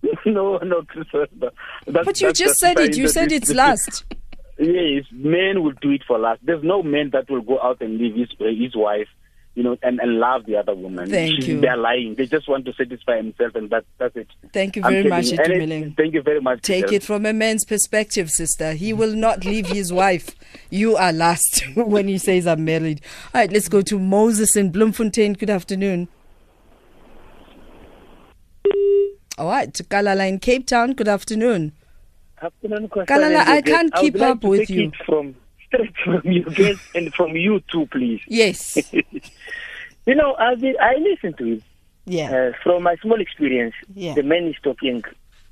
no, 0.25 0.57
no, 0.59 0.81
Griselda. 0.83 1.51
That's- 1.85 2.05
But 2.05 2.21
you 2.21 2.31
just 2.33 2.59
said 2.59 2.79
it. 2.79 2.97
You 2.97 3.07
said 3.07 3.31
it's 3.31 3.51
lust. 3.53 4.05
Yes, 4.61 5.05
men 5.13 5.63
will 5.63 5.71
do 5.81 5.91
it 5.91 6.01
for 6.05 6.19
lust. 6.19 6.41
There's 6.45 6.61
no 6.65 6.83
man 6.83 7.11
that 7.13 7.29
will 7.29 7.39
go 7.41 7.61
out 7.61 7.79
and 7.79 7.97
leave 7.97 8.15
his 8.15 8.27
uh, 8.41 8.43
his 8.47 8.75
wife, 8.75 9.07
you 9.55 9.63
know, 9.63 9.77
and, 9.81 10.01
and 10.01 10.19
love 10.19 10.45
the 10.47 10.57
other 10.57 10.75
woman. 10.75 11.09
Thank 11.09 11.35
She's- 11.35 11.47
you. 11.47 11.61
They're 11.61 11.77
lying. 11.77 12.15
They 12.15 12.25
just 12.25 12.49
want 12.49 12.65
to 12.65 12.73
satisfy 12.73 13.15
himself, 13.15 13.55
and 13.55 13.69
that, 13.69 13.85
that's 13.97 14.17
it. 14.17 14.27
Thank 14.51 14.75
you 14.75 14.81
very 14.81 15.05
much. 15.07 15.31
It- 15.31 15.95
Thank 15.95 16.13
you 16.13 16.21
very 16.21 16.41
much. 16.41 16.61
Take 16.61 16.91
it 16.91 17.03
from 17.03 17.25
a 17.25 17.31
man's 17.31 17.63
perspective, 17.63 18.29
sister. 18.29 18.73
He 18.73 18.91
will 18.91 19.15
not 19.15 19.45
leave 19.45 19.67
his 19.67 19.93
wife. 20.03 20.35
You 20.69 20.97
are 20.97 21.13
last 21.13 21.63
when 21.77 22.09
he 22.09 22.17
says 22.17 22.45
I'm 22.45 22.65
married. 22.65 22.99
All 23.33 23.39
right, 23.39 23.49
let's 23.53 23.69
go 23.69 23.81
to 23.83 23.97
Moses 23.97 24.57
in 24.57 24.71
Bloemfontein. 24.73 25.35
Good 25.35 25.49
afternoon. 25.49 26.09
All 29.39 29.47
right, 29.47 29.71
Kalala 29.73 30.27
in 30.27 30.39
Cape 30.39 30.67
Town. 30.67 30.91
Good 30.93 31.07
afternoon. 31.07 31.71
Afternoon, 32.41 32.89
Kwasa 32.89 33.05
Kalala, 33.07 33.25
and 33.39 33.49
I 33.49 33.53
your 33.53 33.61
guest. 33.61 33.65
can't 33.77 33.93
would 33.95 34.01
keep 34.01 34.15
like 34.15 34.31
up 34.31 34.41
to 34.41 34.47
with 34.49 34.59
take 34.59 34.69
you. 34.69 34.87
It 34.89 34.95
from 35.05 35.35
straight 35.65 35.93
from 36.03 36.21
you 36.25 36.43
guys 36.43 36.77
and 36.93 37.13
from 37.13 37.35
you 37.37 37.61
too, 37.71 37.85
please. 37.87 38.21
Yes. 38.27 38.77
You 40.05 40.15
know, 40.15 40.33
I 40.39 40.53
I 40.81 40.95
listen 40.95 41.33
to 41.37 41.53
it. 41.53 41.63
Yeah. 42.05 42.31
Uh, 42.31 42.51
from 42.63 42.81
my 42.83 42.95
small 42.95 43.21
experience, 43.21 43.75
Yeah. 43.93 44.15
the 44.15 44.23
man 44.23 44.45
is 44.47 44.55
talking 44.63 45.03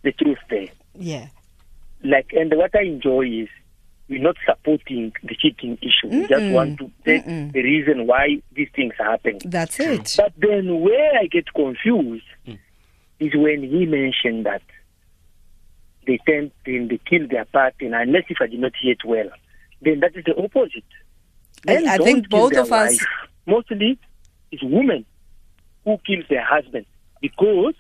the 0.01 0.11
truth 0.13 0.39
there. 0.49 0.69
Yeah. 0.97 1.27
Like, 2.03 2.31
and 2.33 2.51
what 2.55 2.73
I 2.75 2.83
enjoy 2.83 3.27
is 3.43 3.49
we're 4.09 4.21
not 4.23 4.35
supporting 4.47 5.13
the 5.21 5.35
cheating 5.35 5.77
issue. 5.83 6.07
We 6.07 6.25
just 6.27 6.45
want 6.51 6.79
to 6.79 6.89
take 7.05 7.25
Mm-mm. 7.25 7.51
the 7.51 7.61
reason 7.61 8.07
why 8.07 8.41
these 8.55 8.69
things 8.75 8.93
are 8.99 9.11
happening. 9.11 9.41
That's 9.45 9.79
it. 9.79 10.15
But 10.17 10.33
then 10.37 10.79
where 10.81 11.11
I 11.19 11.27
get 11.27 11.53
confused 11.53 12.25
is 13.19 13.33
when 13.35 13.63
he 13.63 13.85
mentioned 13.85 14.45
that 14.45 14.61
they 16.05 16.19
tend 16.25 16.51
then 16.65 16.87
they 16.87 16.99
kill 17.09 17.27
their 17.27 17.45
partner 17.45 17.99
unless 17.99 18.23
if 18.29 18.37
I 18.39 18.47
did 18.47 18.59
not 18.59 18.73
hear 18.81 18.93
it 18.93 19.03
well. 19.05 19.29
Then 19.81 19.99
that 19.99 20.15
is 20.15 20.23
the 20.25 20.35
opposite. 20.35 20.83
I- 21.67 21.73
Men 21.75 21.87
I 21.87 21.97
think 21.97 22.29
both 22.29 22.55
of 22.55 22.71
us- 22.71 22.91
wife. 22.99 23.05
mostly 23.45 23.97
it's 24.51 24.63
women 24.63 25.05
who 25.83 25.97
kills 26.05 26.25
their 26.29 26.43
husband 26.43 26.85
because 27.21 27.73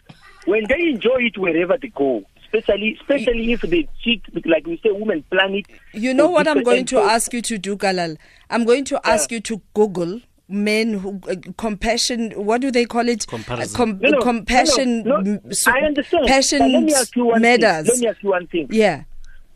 when 0.45 0.63
they 0.67 0.79
enjoy 0.89 1.17
it 1.19 1.37
wherever 1.37 1.77
they 1.81 1.89
go, 1.89 2.23
especially 2.43 2.97
especially 2.99 3.51
if 3.53 3.61
they 3.61 3.87
cheat, 4.03 4.21
like 4.45 4.65
we 4.65 4.77
say, 4.83 4.91
women 4.91 5.23
plan 5.29 5.53
it. 5.55 5.65
You 5.93 6.13
know 6.13 6.29
what 6.29 6.47
I'm 6.47 6.63
going 6.63 6.85
to 6.87 6.99
ask 6.99 7.31
you 7.33 7.41
to 7.43 7.57
do, 7.57 7.77
Kalala 7.77 8.17
I'm 8.49 8.65
going 8.65 8.83
to 8.85 8.99
ask 9.07 9.31
you 9.31 9.39
to 9.41 9.61
Google 9.73 10.21
men 10.49 10.93
who 10.93 11.19
uh, 11.29 11.35
compassion. 11.57 12.31
What 12.31 12.61
do 12.61 12.71
they 12.71 12.85
call 12.85 13.07
it? 13.09 13.27
Comparison. 13.27 13.75
Uh, 13.75 13.77
com- 13.77 13.99
No, 14.01 14.09
no, 14.09 14.21
compassion. 14.21 15.03
no, 15.03 15.17
no. 15.19 15.39
m- 15.43 15.53
so- 15.53 15.71
I 15.71 15.79
understand. 15.85 16.27
Passion 16.27 16.59
let 16.71 16.83
me 16.83 16.93
ask 16.93 17.15
you 17.15 17.25
one 17.25 17.41
thing. 17.41 17.61
Let 17.61 17.85
me 17.97 18.07
ask 18.07 18.23
you 18.23 18.29
one 18.29 18.47
thing. 18.47 18.67
Yeah. 18.71 19.03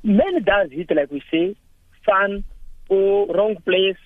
Men 0.04 0.44
does 0.44 0.70
it 0.72 0.90
like 0.96 1.12
we 1.12 1.22
say, 1.32 1.56
fun 2.06 2.44
or 2.90 3.28
wrong 3.28 3.56
place 3.64 3.98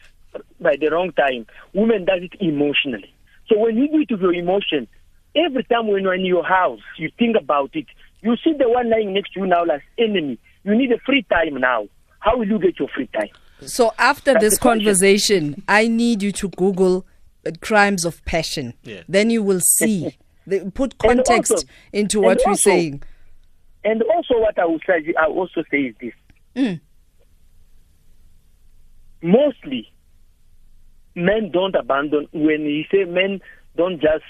by 0.60 0.76
the 0.80 0.90
wrong 0.90 1.12
time. 1.14 1.46
Women 1.74 2.06
does 2.06 2.22
it 2.22 2.34
emotionally. 2.42 3.14
So 3.48 3.58
when 3.60 3.78
you 3.78 3.88
do 3.88 4.00
it 4.00 4.12
with 4.12 4.22
your 4.22 4.34
emotion, 4.34 4.88
every 5.36 5.64
time 5.64 5.88
when 5.88 6.04
you're 6.04 6.14
in 6.16 6.26
your 6.26 6.44
house, 6.44 6.82
you 6.98 7.10
think 7.18 7.38
about 7.40 7.72
it. 7.76 7.86
You 8.22 8.36
see 8.44 8.54
the 8.58 8.68
one 8.68 8.90
lying 8.90 9.14
next 9.14 9.34
to 9.34 9.40
you 9.42 9.48
now 9.48 9.64
as 9.64 9.82
enemy. 9.98 10.38
You 10.64 10.76
need 10.76 10.92
a 10.92 10.98
free 11.06 11.24
time 11.32 11.56
now. 11.62 11.88
How 12.20 12.38
will 12.38 12.48
you 12.48 12.60
get 12.60 12.80
your 12.80 12.90
free 12.90 13.08
time? 13.08 13.30
So 13.68 13.94
after 13.98 14.34
That's 14.34 14.44
this 14.44 14.58
conversation, 14.58 15.64
I 15.68 15.88
need 15.88 16.22
you 16.22 16.32
to 16.34 16.50
Google 16.50 17.06
uh, 17.46 17.52
crimes 17.62 18.06
of 18.06 18.24
passion. 18.26 18.74
Yeah. 18.84 19.02
Then 19.08 19.30
you 19.30 19.44
will 19.44 19.60
see. 19.62 20.18
the, 20.48 20.72
put 20.74 20.98
context 20.98 21.52
also- 21.52 21.68
into 21.94 22.22
what 22.22 22.40
we're 22.46 22.52
also- 22.52 22.70
saying. 22.70 23.04
And 23.84 24.02
also, 24.04 24.40
what 24.40 24.58
I 24.58 24.66
will 24.66 24.80
say, 24.88 25.14
I 25.20 25.28
also 25.28 25.64
say 25.70 25.78
is 25.78 25.96
this: 26.02 26.14
Mm. 26.56 26.80
mostly, 29.22 29.92
men 31.16 31.52
don't 31.52 31.76
abandon. 31.76 32.28
When 32.34 32.62
you 32.62 32.84
say 32.92 33.04
men 33.04 33.42
don't 33.76 34.02
just 34.02 34.24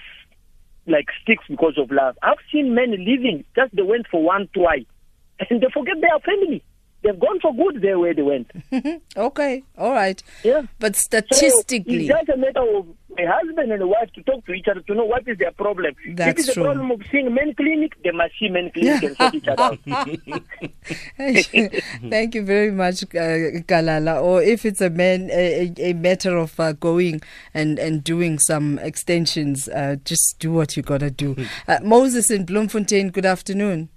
like 0.87 1.05
sticks 1.21 1.43
because 1.49 1.77
of 1.77 1.89
love, 1.89 2.17
I've 2.21 2.37
seen 2.51 2.75
men 2.75 2.91
leaving 2.91 3.45
just 3.55 3.73
they 3.75 3.81
went 3.81 4.07
for 4.11 4.21
one 4.21 4.49
twice, 4.53 4.85
and 5.49 5.61
they 5.61 5.67
forget 5.73 5.95
their 6.01 6.19
family. 6.19 6.63
They've 7.05 7.19
gone 7.19 7.39
for 7.39 7.53
good 7.53 7.83
there 7.83 7.99
where 7.99 8.15
they 8.15 8.23
went. 8.23 8.49
Okay, 9.17 9.63
all 9.77 9.91
right. 9.91 10.21
Yeah. 10.43 10.63
But 10.79 10.95
So 10.95 11.01
statistically, 11.01 12.07
it's 12.07 12.09
just 12.09 12.29
a 12.29 12.37
matter 12.37 12.61
of 12.75 12.87
a 13.17 13.25
husband 13.27 13.71
and 13.71 13.81
a 13.81 13.87
wife 13.87 14.11
to 14.15 14.21
talk 14.23 14.45
to 14.45 14.53
each 14.53 14.67
other 14.69 14.81
to 14.81 14.93
know 14.95 15.05
what 15.05 15.25
is 15.27 15.37
their 15.37 15.51
problem. 15.51 15.95
That's 16.15 16.31
if 16.31 16.39
it's 16.45 16.53
true. 16.53 16.63
a 16.63 16.65
problem 16.65 16.91
of 16.91 17.01
seeing 17.11 17.33
men 17.33 17.53
clinic, 17.53 17.93
they 18.03 18.11
must 18.11 18.33
see 18.39 18.49
men 18.49 18.71
clinic 18.73 19.03
and 19.03 19.17
sort 19.17 19.35
each 19.35 19.47
other 19.47 19.63
out. 19.63 19.79
Thank 22.09 22.35
you 22.35 22.43
very 22.43 22.71
much, 22.71 23.03
uh, 23.03 23.61
Kalala. 23.69 24.21
Or 24.21 24.41
if 24.41 24.65
it's 24.65 24.81
a 24.81 24.89
man, 24.89 25.29
a, 25.31 25.71
a 25.77 25.93
matter 25.93 26.35
of 26.37 26.59
uh, 26.59 26.73
going 26.73 27.21
and, 27.53 27.79
and 27.79 28.03
doing 28.03 28.37
some 28.39 28.79
extensions, 28.79 29.69
uh, 29.69 29.95
just 30.03 30.35
do 30.39 30.51
what 30.51 30.75
you 30.75 30.83
gotta 30.83 31.11
do. 31.11 31.35
Uh, 31.67 31.79
Moses 31.81 32.29
in 32.29 32.45
Bloemfontein, 32.45 33.09
good 33.09 33.25
afternoon. 33.25 33.89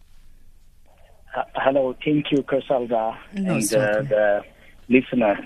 Uh, 1.38 1.44
Hello, 1.54 1.94
thank 2.04 2.32
you, 2.32 2.42
Griselda, 2.42 3.16
No, 3.32 3.54
and 3.54 3.74
uh, 3.74 4.02
the 4.02 4.40
listener. 4.88 5.38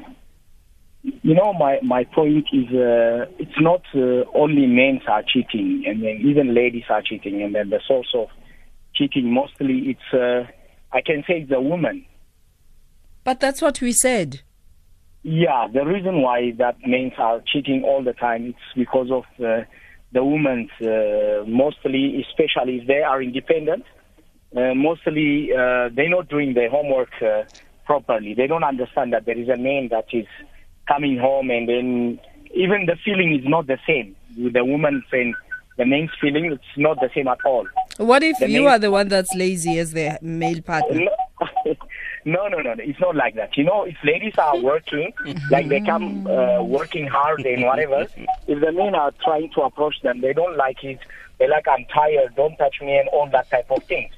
You 1.02 1.34
know, 1.34 1.52
my, 1.52 1.80
my 1.82 2.04
point 2.04 2.46
is 2.50 2.68
uh, 2.68 3.26
it's 3.38 3.60
not 3.60 3.82
uh, 3.94 4.24
only 4.34 4.66
men 4.66 5.00
are 5.06 5.22
cheating, 5.22 5.84
and 5.86 6.02
then 6.02 6.22
even 6.24 6.54
ladies 6.54 6.84
are 6.88 7.02
cheating, 7.02 7.42
and 7.42 7.54
then 7.54 7.68
the 7.68 7.80
source 7.86 8.10
of 8.14 8.28
cheating 8.94 9.34
mostly 9.34 9.90
it's, 9.90 10.14
uh, 10.14 10.50
I 10.96 11.02
can 11.02 11.24
say 11.26 11.40
it's 11.42 11.52
a 11.52 11.60
woman. 11.60 12.06
But 13.24 13.40
that's 13.40 13.60
what 13.60 13.82
we 13.82 13.92
said. 13.92 14.40
Yeah, 15.22 15.68
the 15.70 15.84
reason 15.84 16.22
why 16.22 16.52
that 16.56 16.76
men 16.86 17.12
are 17.18 17.42
cheating 17.52 17.82
all 17.84 18.02
the 18.02 18.14
time 18.14 18.46
it's 18.46 18.58
because 18.74 19.10
of 19.10 19.24
uh, 19.44 19.64
the 20.12 20.24
women, 20.24 20.70
uh, 20.80 21.44
mostly, 21.46 22.24
especially 22.26 22.78
if 22.78 22.86
they 22.86 23.02
are 23.02 23.22
independent. 23.22 23.84
Uh, 24.56 24.74
mostly, 24.74 25.50
uh, 25.52 25.88
they're 25.94 26.10
not 26.10 26.28
doing 26.28 26.54
their 26.54 26.68
homework 26.68 27.10
uh, 27.22 27.42
properly. 27.86 28.34
They 28.34 28.46
don't 28.46 28.64
understand 28.64 29.12
that 29.12 29.24
there 29.24 29.38
is 29.38 29.48
a 29.48 29.56
man 29.56 29.88
that 29.90 30.06
is 30.12 30.26
coming 30.86 31.18
home, 31.18 31.50
and 31.50 31.68
then 31.68 32.20
even 32.54 32.86
the 32.86 32.96
feeling 33.04 33.34
is 33.34 33.48
not 33.48 33.66
the 33.66 33.78
same. 33.86 34.14
With 34.38 34.52
the 34.52 34.64
woman 34.64 35.02
saying 35.10 35.34
the 35.78 35.86
man's 35.86 36.10
feeling, 36.20 36.46
it's 36.52 36.62
not 36.76 37.00
the 37.00 37.08
same 37.14 37.28
at 37.28 37.38
all. 37.44 37.66
What 37.96 38.22
if 38.22 38.38
The 38.38 38.50
you 38.50 38.66
are 38.66 38.78
the 38.78 38.90
one 38.90 39.08
that's 39.08 39.34
lazy 39.34 39.78
as 39.78 39.92
the 39.92 40.18
male 40.20 40.60
partner? 40.62 41.06
No, 42.24 42.46
no, 42.46 42.58
no, 42.58 42.74
no. 42.74 42.84
It's 42.84 43.00
not 43.00 43.16
like 43.16 43.34
that. 43.34 43.56
You 43.56 43.64
know, 43.64 43.82
if 43.82 43.96
ladies 44.04 44.34
are 44.38 44.56
working, 44.60 45.12
like 45.50 45.68
they 45.68 45.80
come 45.80 46.24
uh, 46.26 46.62
working 46.62 47.08
hard 47.08 47.44
and 47.44 47.64
whatever, 47.64 48.06
if 48.46 48.60
the 48.60 48.70
men 48.70 48.94
are 48.94 49.12
trying 49.24 49.50
to 49.56 49.62
approach 49.62 49.96
them, 50.02 50.20
they 50.20 50.32
don't 50.32 50.56
like 50.56 50.84
it. 50.84 51.00
They 51.38 51.48
like, 51.48 51.66
I'm 51.66 51.84
tired, 51.92 52.36
don't 52.36 52.56
touch 52.56 52.76
me, 52.80 52.96
and 52.96 53.08
all 53.08 53.28
that 53.32 53.50
type 53.50 53.68
of 53.70 53.82
things. 53.84 54.12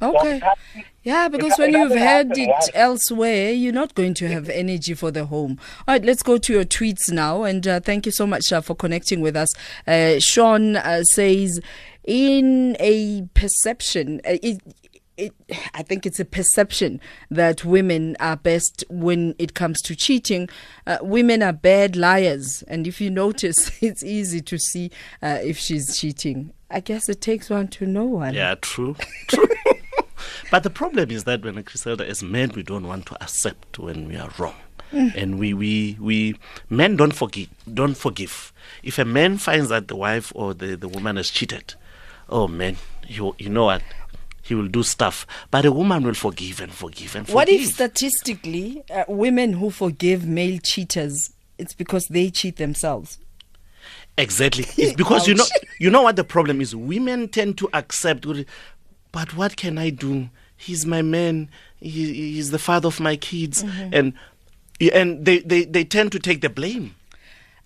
Okay. 0.00 0.40
Yeah, 1.02 1.28
because 1.28 1.56
when 1.58 1.72
you've 1.72 1.88
doesn't 1.88 1.98
had 1.98 2.36
it 2.36 2.48
why? 2.48 2.60
elsewhere, 2.74 3.50
you're 3.50 3.72
not 3.72 3.94
going 3.94 4.14
to 4.14 4.28
have 4.28 4.48
energy 4.48 4.94
for 4.94 5.10
the 5.10 5.24
home. 5.24 5.58
All 5.86 5.94
right, 5.94 6.04
let's 6.04 6.22
go 6.22 6.38
to 6.38 6.52
your 6.52 6.64
tweets 6.64 7.10
now. 7.10 7.44
And 7.44 7.66
uh, 7.66 7.80
thank 7.80 8.04
you 8.04 8.12
so 8.12 8.26
much 8.26 8.52
uh, 8.52 8.60
for 8.60 8.74
connecting 8.74 9.20
with 9.20 9.36
us. 9.36 9.54
Uh, 9.86 10.18
Sean 10.18 10.76
uh, 10.76 11.02
says, 11.04 11.60
in 12.04 12.76
a 12.78 13.22
perception, 13.34 14.20
uh, 14.26 14.36
it, 14.42 14.60
it, 15.16 15.32
I 15.74 15.82
think 15.82 16.06
it's 16.06 16.20
a 16.20 16.24
perception 16.24 17.00
that 17.30 17.64
women 17.64 18.16
are 18.20 18.36
best 18.36 18.84
when 18.88 19.34
it 19.38 19.54
comes 19.54 19.80
to 19.82 19.96
cheating. 19.96 20.48
Uh, 20.86 20.98
women 21.00 21.42
are 21.42 21.52
bad 21.52 21.96
liars. 21.96 22.62
And 22.68 22.86
if 22.86 23.00
you 23.00 23.10
notice, 23.10 23.70
it's 23.82 24.02
easy 24.02 24.40
to 24.42 24.58
see 24.58 24.90
uh, 25.22 25.38
if 25.42 25.58
she's 25.58 25.98
cheating. 25.98 26.52
I 26.70 26.80
guess 26.80 27.08
it 27.08 27.20
takes 27.20 27.48
one 27.48 27.68
to 27.68 27.86
know 27.86 28.04
one. 28.04 28.34
Yeah, 28.34 28.54
true. 28.60 28.94
True. 29.28 29.48
But 30.50 30.62
the 30.62 30.70
problem 30.70 31.10
is 31.10 31.24
that 31.24 31.42
when 31.42 31.58
a 31.58 31.62
Griselda, 31.62 32.06
as 32.06 32.22
men, 32.22 32.52
we 32.54 32.62
don't 32.62 32.86
want 32.86 33.06
to 33.06 33.22
accept 33.22 33.78
when 33.78 34.08
we 34.08 34.16
are 34.16 34.30
wrong. 34.38 34.54
And 34.90 35.38
we, 35.38 35.52
we, 35.52 35.98
we 36.00 36.38
men 36.70 36.96
don't 36.96 37.12
forgive 37.12 37.48
don't 37.72 37.94
forgive. 37.94 38.54
If 38.82 38.98
a 38.98 39.04
man 39.04 39.36
finds 39.36 39.68
that 39.68 39.88
the 39.88 39.96
wife 39.96 40.32
or 40.34 40.54
the, 40.54 40.76
the 40.76 40.88
woman 40.88 41.16
has 41.16 41.28
cheated, 41.28 41.74
oh 42.30 42.48
man, 42.48 42.78
you 43.06 43.34
you 43.38 43.50
know 43.50 43.64
what? 43.66 43.82
He 44.42 44.54
will 44.54 44.68
do 44.68 44.82
stuff. 44.82 45.26
But 45.50 45.66
a 45.66 45.72
woman 45.72 46.04
will 46.04 46.14
forgive 46.14 46.60
and 46.62 46.72
forgive 46.72 47.16
and 47.16 47.26
forgive. 47.26 47.34
What 47.34 47.48
if 47.50 47.66
statistically, 47.66 48.82
uh, 48.90 49.04
women 49.08 49.52
who 49.52 49.70
forgive 49.70 50.26
male 50.26 50.58
cheaters, 50.62 51.34
it's 51.58 51.74
because 51.74 52.08
they 52.08 52.30
cheat 52.30 52.56
themselves? 52.56 53.18
Exactly. 54.16 54.64
It's 54.76 54.94
because 54.94 55.28
you 55.28 55.34
know 55.34 55.44
you 55.78 55.90
know 55.90 56.02
what 56.02 56.16
the 56.16 56.24
problem 56.24 56.60
is. 56.60 56.74
Women 56.74 57.28
tend 57.28 57.58
to 57.58 57.68
accept 57.72 58.26
but 59.12 59.36
what 59.36 59.56
can 59.56 59.78
I 59.78 59.90
do? 59.90 60.30
He's 60.56 60.84
my 60.86 61.02
man. 61.02 61.48
He, 61.80 62.32
he's 62.34 62.50
the 62.50 62.58
father 62.58 62.88
of 62.88 63.00
my 63.00 63.16
kids 63.16 63.62
Mm-hmm. 63.64 63.94
and 63.94 64.12
and 64.92 65.24
they, 65.24 65.40
they, 65.40 65.64
they 65.64 65.84
tend 65.84 66.12
to 66.12 66.20
take 66.20 66.40
the 66.40 66.48
blame. 66.48 66.94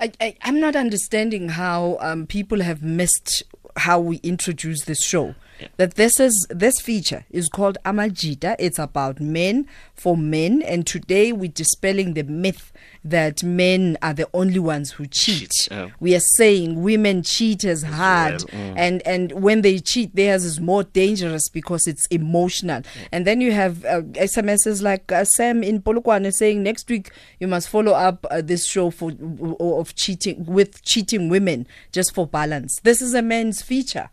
I, 0.01 0.13
I, 0.21 0.37
I'm 0.43 0.59
not 0.59 0.75
understanding 0.75 1.51
how 1.51 1.99
um, 2.01 2.27
people 2.27 2.63
have 2.63 2.83
missed 2.83 3.43
how 3.77 4.01
we 4.01 4.17
introduce 4.23 4.85
this 4.85 5.03
show. 5.03 5.35
That 5.77 5.95
this 5.95 6.21
is 6.21 6.47
this 6.51 6.81
feature 6.81 7.25
is 7.31 7.49
called 7.49 7.79
Amajita. 7.85 8.57
It's 8.59 8.79
about 8.79 9.21
men 9.21 9.67
for 9.95 10.17
men, 10.17 10.63
and 10.63 10.87
today 10.87 11.33
we're 11.33 11.51
dispelling 11.51 12.15
the 12.15 12.23
myth 12.25 12.73
that 13.05 13.43
men 13.43 13.99
are 14.03 14.15
the 14.15 14.29
only 14.33 14.59
ones 14.59 14.93
who 14.93 15.07
cheat. 15.07 15.51
Cheat, 15.51 15.69
yeah. 15.71 15.89
We 16.01 16.15
are 16.15 16.23
saying 16.37 16.83
women 16.83 17.23
cheat 17.23 17.65
as 17.65 17.83
hard, 17.83 18.41
mm. 18.41 18.75
and 18.77 19.03
and 19.07 19.33
when 19.33 19.63
they 19.63 19.79
cheat, 19.79 20.15
theirs 20.15 20.45
is 20.45 20.61
more 20.61 20.85
dangerous 20.85 21.49
because 21.49 21.87
it's 21.87 22.07
emotional. 22.07 22.83
And 23.11 23.27
then 23.27 23.41
you 23.41 23.53
have 23.53 23.85
uh, 23.85 24.03
SMSs 24.03 24.83
like 24.83 25.11
uh, 25.11 25.25
Sam 25.25 25.63
in 25.63 25.83
Polokwane 25.83 26.33
saying 26.33 26.63
next 26.63 26.89
week 26.89 27.11
you 27.41 27.49
must 27.49 27.69
follow 27.69 27.93
up 27.93 28.27
uh, 28.31 28.41
this 28.43 28.67
show 28.67 28.91
for 28.91 29.13
of 29.61 29.95
cheating 29.95 30.45
with 30.47 30.83
cheating 30.85 31.29
women 31.29 31.67
just 31.93 32.15
for 32.15 32.27
balance. 32.27 32.81
This 32.83 33.03
is 33.03 33.15
a 33.15 33.23
men's 33.23 33.63
feature. 33.63 34.11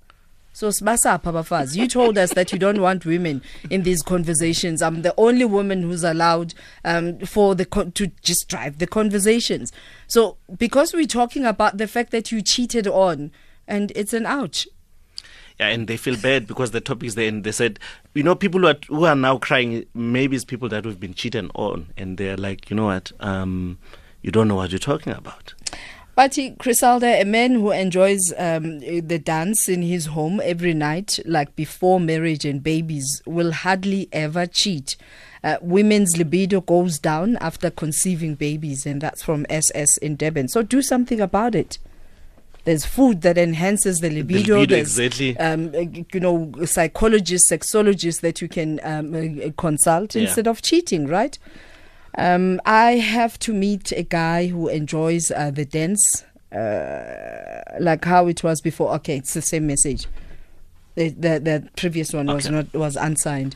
So 0.52 0.70
Sbasa 0.70 1.22
Papafaz, 1.22 1.76
you 1.76 1.88
told 1.88 2.18
us 2.18 2.34
that 2.34 2.52
you 2.52 2.60
don't 2.60 2.82
want 2.82 3.06
women 3.06 3.42
in 3.70 3.84
these 3.84 4.02
conversations. 4.02 4.82
I'm 4.82 5.04
the 5.04 5.14
only 5.18 5.46
woman 5.46 5.84
who's 5.84 6.04
allowed 6.04 6.54
um, 6.84 7.20
for 7.20 7.56
the 7.56 7.66
con- 7.66 7.92
to 7.94 8.08
just 8.24 8.50
drive 8.50 8.80
the 8.80 8.88
conversations. 8.88 9.72
So 10.08 10.38
because 10.58 10.94
we're 10.94 11.06
talking 11.06 11.46
about 11.46 11.78
the 11.78 11.88
fact 11.88 12.12
that 12.12 12.32
you 12.32 12.42
cheated 12.42 12.88
on, 12.88 13.32
and 13.68 13.92
it's 13.96 14.14
an 14.14 14.26
ouch. 14.26 14.68
Yeah, 15.60 15.68
and 15.68 15.88
they 15.88 15.98
feel 15.98 16.18
bad 16.18 16.48
because 16.48 16.72
the 16.72 16.82
topics 16.82 17.16
there, 17.16 17.28
and 17.28 17.44
they 17.44 17.52
said, 17.52 17.80
you 18.14 18.24
know, 18.24 18.34
people 18.34 18.62
who 18.62 18.68
are, 18.68 18.78
who 18.88 19.06
are 19.06 19.16
now 19.16 19.38
crying, 19.38 19.86
maybe 19.94 20.36
it's 20.36 20.46
people 20.46 20.70
that 20.70 20.86
we've 20.86 21.00
been 21.00 21.14
cheated 21.14 21.52
on, 21.54 21.92
and 21.98 22.18
they're 22.18 22.38
like, 22.38 22.70
you 22.70 22.76
know 22.76 22.86
what, 22.86 23.12
um, 23.20 23.78
you 24.22 24.32
don't 24.32 24.48
know 24.48 24.56
what 24.56 24.72
you're 24.72 24.80
talking 24.80 25.14
about. 25.14 25.54
Pati 26.20 26.50
Griselda, 26.50 27.22
a 27.22 27.24
man 27.24 27.54
who 27.54 27.72
enjoys 27.72 28.34
um, 28.38 28.80
the 28.80 29.18
dance 29.18 29.70
in 29.70 29.82
his 29.82 30.08
home 30.08 30.42
every 30.44 30.74
night, 30.74 31.18
like 31.24 31.56
before 31.56 31.98
marriage 31.98 32.44
and 32.44 32.62
babies, 32.62 33.22
will 33.26 33.54
hardly 33.54 34.10
ever 34.12 34.46
cheat. 34.46 34.98
Uh, 35.46 35.56
women's 35.62 36.18
libido 36.18 36.60
goes 36.60 37.00
down 37.00 37.38
after 37.38 37.70
conceiving 37.72 38.36
babies, 38.36 38.86
and 38.86 39.00
that's 39.00 39.24
from 39.24 39.46
SS 39.50 39.96
in 40.00 40.18
Devon. 40.18 40.50
So 40.50 40.62
do 40.62 40.82
something 40.82 41.22
about 41.22 41.56
it. 41.56 41.78
There's 42.66 42.86
food 42.86 43.22
that 43.22 43.38
enhances 43.38 44.00
the 44.00 44.10
libido. 44.10 44.60
libido, 44.60 44.76
exactly. 44.76 45.38
Um, 45.38 45.72
uh, 45.74 45.86
you 46.12 46.20
know, 46.20 46.52
psychologists, 46.66 47.50
sexologists 47.50 48.20
that 48.20 48.42
you 48.42 48.50
can 48.50 48.82
um, 48.84 49.16
uh, 49.16 49.52
consult 49.58 50.16
Yeah. 50.16 50.24
instead 50.24 50.50
of 50.50 50.62
cheating, 50.62 51.08
right? 51.08 51.40
Um, 52.20 52.60
I 52.66 52.98
have 52.98 53.40
to 53.40 53.54
meet 53.54 53.94
a 53.94 54.04
guy 54.04 54.48
who 54.48 54.68
enjoys 54.68 55.32
uh, 55.32 55.52
the 55.52 55.64
dance, 55.64 56.26
uh, 56.52 57.62
like 57.80 58.04
how 58.04 58.28
it 58.28 58.44
was 58.44 58.60
before. 58.60 58.94
Okay, 58.96 59.18
it's 59.18 59.34
the 59.34 59.42
same 59.42 59.68
message. 59.68 60.06
The 60.96 61.10
the, 61.10 61.40
the 61.40 61.70
previous 61.78 62.12
one 62.12 62.28
was 62.28 62.50
not 62.50 62.74
was 62.74 62.98
unsigned. 62.98 63.56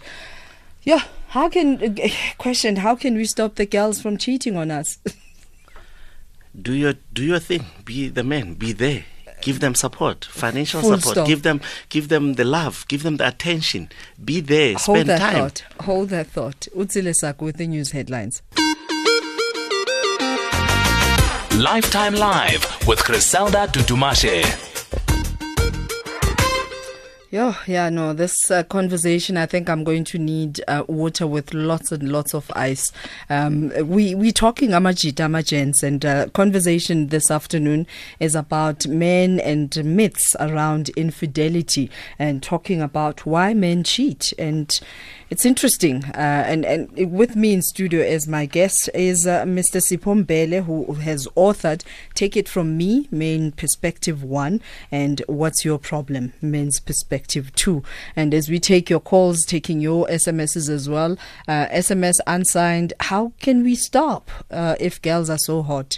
Yeah, 0.83 1.03
how 1.27 1.49
can 1.49 1.99
uh, 1.99 2.07
question? 2.37 2.77
How 2.77 2.95
can 2.95 3.15
we 3.15 3.25
stop 3.25 3.55
the 3.55 3.65
girls 3.65 4.01
from 4.01 4.17
cheating 4.17 4.55
on 4.55 4.71
us? 4.71 4.97
do 6.61 6.73
your 6.73 6.93
do 7.11 7.23
your 7.25 7.39
thing. 7.39 7.65
Be 7.83 8.07
the 8.07 8.23
man. 8.23 8.53
Be 8.53 8.71
there. 8.71 9.03
Give 9.41 9.59
them 9.59 9.75
support, 9.75 10.23
financial 10.23 10.79
Full 10.79 10.97
support. 10.99 11.15
stop. 11.15 11.27
Give 11.27 11.43
them 11.43 11.59
give 11.89 12.07
them 12.07 12.35
the 12.35 12.45
love. 12.45 12.85
Give 12.87 13.03
them 13.03 13.17
the 13.17 13.27
attention. 13.27 13.89
Be 14.23 14.39
there. 14.39 14.75
Hold 14.75 14.99
Spend 14.99 15.09
that 15.09 15.19
time. 15.19 15.33
thought. 15.33 15.63
Hold 15.81 16.09
that 16.09 16.27
thought. 16.27 16.67
Utsile 16.73 17.13
Saku 17.13 17.43
with 17.43 17.57
the 17.57 17.67
news 17.67 17.91
headlines. 17.91 18.41
Lifetime 21.57 22.15
Live 22.15 22.87
with 22.87 23.05
Griselda 23.05 23.67
Tutumashe. 23.67 24.43
Yeah, 27.29 27.55
yeah, 27.65 27.89
no. 27.89 28.13
This 28.13 28.35
uh, 28.51 28.61
conversation, 28.61 29.37
I 29.37 29.47
think 29.47 29.67
I'm 29.67 29.83
going 29.83 30.03
to 30.03 30.19
need 30.19 30.61
uh, 30.67 30.83
water 30.87 31.25
with 31.25 31.51
lots 31.53 31.91
and 31.91 32.11
lots 32.11 32.35
of 32.35 32.51
ice. 32.55 32.91
Um, 33.27 33.71
we 33.87 34.13
we 34.13 34.31
talking 34.31 34.69
amajita, 34.69 35.25
amagents, 35.25 35.81
and 35.81 36.05
uh, 36.05 36.29
conversation 36.29 37.07
this 37.07 37.31
afternoon 37.31 37.87
is 38.19 38.35
about 38.35 38.85
men 38.85 39.39
and 39.39 39.83
myths 39.83 40.35
around 40.39 40.89
infidelity, 40.89 41.89
and 42.19 42.43
talking 42.43 42.83
about 42.83 43.25
why 43.25 43.55
men 43.55 43.83
cheat. 43.83 44.31
And 44.37 44.79
it's 45.33 45.47
interesting. 45.47 46.03
Uh, 46.13 46.43
and 46.45 46.63
and 46.63 47.11
with 47.11 47.35
me 47.35 47.53
in 47.53 47.63
studio 47.63 48.05
as 48.05 48.27
my 48.27 48.45
guest 48.45 48.87
is 48.93 49.25
uh, 49.25 49.41
Mr. 49.45 49.81
Sipho 49.81 50.23
Mbele, 50.23 50.63
who 50.63 50.93
has 50.93 51.27
authored 51.35 51.83
"Take 52.13 52.37
It 52.37 52.47
From 52.47 52.77
Me: 52.77 53.07
Men 53.09 53.51
Perspective 53.51 54.21
One" 54.23 54.61
and 54.91 55.23
"What's 55.25 55.65
Your 55.65 55.79
Problem: 55.79 56.33
Men's 56.39 56.79
Perspective 56.79 57.51
Two. 57.55 57.81
And 58.15 58.31
as 58.31 58.47
we 58.47 58.59
take 58.59 58.91
your 58.91 58.99
calls, 58.99 59.43
taking 59.43 59.81
your 59.81 60.05
SMSs 60.05 60.69
as 60.69 60.87
well, 60.87 61.17
uh, 61.47 61.65
SMS 61.69 62.19
unsigned. 62.27 62.93
How 62.99 63.33
can 63.39 63.63
we 63.63 63.73
stop 63.73 64.29
uh, 64.51 64.75
if 64.79 65.01
girls 65.01 65.31
are 65.31 65.39
so 65.39 65.63
hot? 65.63 65.97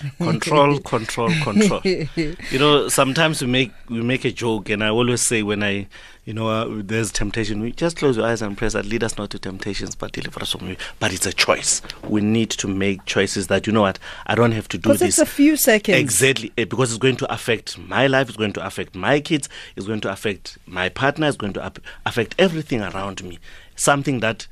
control 0.18 0.78
control 0.80 1.30
control. 1.42 1.80
You 1.84 2.58
know 2.58 2.88
sometimes 2.88 3.40
we 3.40 3.48
make 3.48 3.72
we 3.88 4.02
make 4.02 4.24
a 4.24 4.32
joke 4.32 4.70
and 4.70 4.82
i 4.82 4.88
always 4.88 5.20
say 5.20 5.42
when 5.42 5.62
i 5.62 5.86
you 6.24 6.32
know 6.32 6.48
uh, 6.48 6.66
there's 6.68 7.10
temptation 7.10 7.60
we 7.60 7.72
just 7.72 7.96
close 7.96 8.16
your 8.16 8.26
eyes 8.26 8.42
and 8.42 8.56
pray 8.56 8.68
that 8.68 8.84
lead 8.84 9.02
us 9.02 9.16
not 9.18 9.30
to 9.30 9.38
temptations 9.38 9.94
but 9.94 10.12
deliver 10.12 10.40
us 10.40 10.52
from 10.52 10.68
you. 10.68 10.76
But 11.00 11.12
it's 11.12 11.26
a 11.26 11.32
choice. 11.32 11.82
We 12.08 12.20
need 12.20 12.50
to 12.50 12.68
make 12.68 13.04
choices 13.06 13.48
that 13.48 13.66
you 13.66 13.72
know 13.72 13.82
what 13.82 13.98
i 14.26 14.34
don't 14.34 14.52
have 14.52 14.68
to 14.68 14.78
do 14.78 14.90
this 14.90 15.12
it's 15.12 15.18
a 15.18 15.26
few 15.26 15.56
seconds. 15.56 15.98
Exactly, 15.98 16.52
eh, 16.56 16.64
because 16.64 16.90
it's 16.90 16.98
going 16.98 17.16
to 17.16 17.32
affect 17.32 17.78
my 17.78 18.06
life, 18.06 18.28
it's 18.28 18.36
going 18.36 18.52
to 18.54 18.64
affect 18.66 18.94
my 18.94 19.20
kids, 19.20 19.48
it's 19.76 19.86
going 19.86 20.00
to 20.00 20.10
affect 20.10 20.58
my 20.66 20.88
partner, 20.88 21.28
it's 21.28 21.36
going 21.36 21.52
to 21.52 21.72
affect 22.06 22.34
everything 22.38 22.80
around 22.80 23.22
me. 23.22 23.38
Something 23.76 24.20
that 24.20 24.46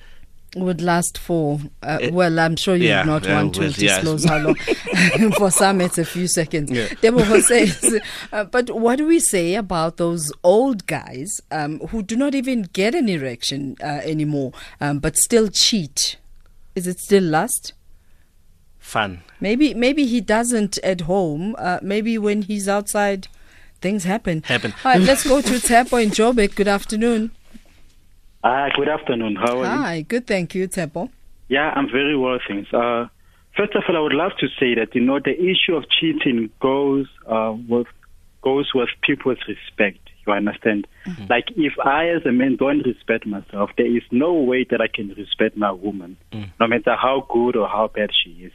would 0.56 0.80
last 0.80 1.16
for 1.16 1.60
uh, 1.82 1.98
well 2.12 2.38
i'm 2.40 2.56
sure 2.56 2.74
you 2.74 2.88
yeah, 2.88 3.00
would 3.00 3.06
not 3.06 3.24
yeah, 3.24 3.34
want 3.36 3.54
to 3.54 3.62
yeah. 3.68 3.96
disclose 3.96 4.24
how 4.24 4.38
long 4.38 4.54
for 5.38 5.50
some 5.50 5.80
it's 5.80 5.98
a 5.98 6.04
few 6.04 6.26
seconds 6.26 6.70
Yeah. 6.70 6.88
Debo 6.88 7.40
says 7.42 8.00
uh, 8.32 8.44
but 8.44 8.70
what 8.70 8.96
do 8.96 9.06
we 9.06 9.20
say 9.20 9.54
about 9.54 9.96
those 9.96 10.32
old 10.42 10.86
guys 10.86 11.40
um, 11.52 11.78
who 11.88 12.02
do 12.02 12.16
not 12.16 12.34
even 12.34 12.62
get 12.72 12.94
an 12.94 13.08
erection 13.08 13.76
uh, 13.82 14.00
anymore 14.02 14.52
um, 14.80 14.98
but 14.98 15.16
still 15.16 15.48
cheat 15.48 16.16
is 16.74 16.86
it 16.86 16.98
still 16.98 17.22
lust 17.24 17.72
fun. 18.78 19.22
maybe 19.40 19.72
maybe 19.74 20.04
he 20.06 20.20
doesn't 20.20 20.78
at 20.78 21.02
home 21.02 21.54
uh, 21.58 21.78
maybe 21.80 22.18
when 22.18 22.42
he's 22.42 22.68
outside 22.68 23.28
things 23.80 24.02
happen 24.04 24.42
Happen. 24.46 24.74
all 24.84 24.92
right 24.92 25.00
let's 25.00 25.26
go 25.26 25.40
to 25.40 25.54
Tepo 25.60 26.02
in 26.02 26.10
Joburg 26.10 26.54
good 26.56 26.68
afternoon 26.68 27.30
Hi, 28.42 28.70
good 28.74 28.88
afternoon. 28.88 29.36
How 29.36 29.60
are 29.60 29.64
you? 29.64 29.82
hi 29.82 30.00
good 30.00 30.26
thank 30.26 30.54
you 30.54 30.66
Tepo 30.66 31.10
Yeah, 31.48 31.72
I'm 31.76 31.90
very 31.90 32.16
well, 32.16 32.38
thanks. 32.48 32.72
Uh, 32.72 33.08
first 33.56 33.74
of 33.74 33.82
all, 33.88 33.96
I 33.96 34.00
would 34.00 34.14
love 34.14 34.32
to 34.40 34.46
say 34.58 34.74
that 34.76 34.94
you 34.94 35.02
know 35.02 35.18
the 35.18 35.36
issue 35.38 35.74
of 35.74 35.84
cheating 35.90 36.48
goes 36.60 37.06
uh, 37.26 37.54
with 37.68 37.86
goes 38.42 38.70
with 38.74 38.88
people's 39.02 39.38
respect. 39.46 39.98
You 40.26 40.32
understand? 40.32 40.86
Like 41.28 41.46
if 41.56 41.74
I, 41.84 42.08
as 42.08 42.24
a 42.24 42.32
man, 42.32 42.56
don't 42.56 42.82
respect 42.86 43.26
myself, 43.26 43.70
there 43.76 43.94
is 43.94 44.02
no 44.10 44.32
way 44.32 44.64
that 44.70 44.80
I 44.80 44.86
can 44.86 45.08
respect 45.08 45.56
my 45.56 45.72
woman, 45.72 46.16
no 46.32 46.66
matter 46.66 46.94
how 46.94 47.26
good 47.28 47.56
or 47.56 47.68
how 47.68 47.90
bad 47.92 48.10
she 48.22 48.30
is. 48.44 48.52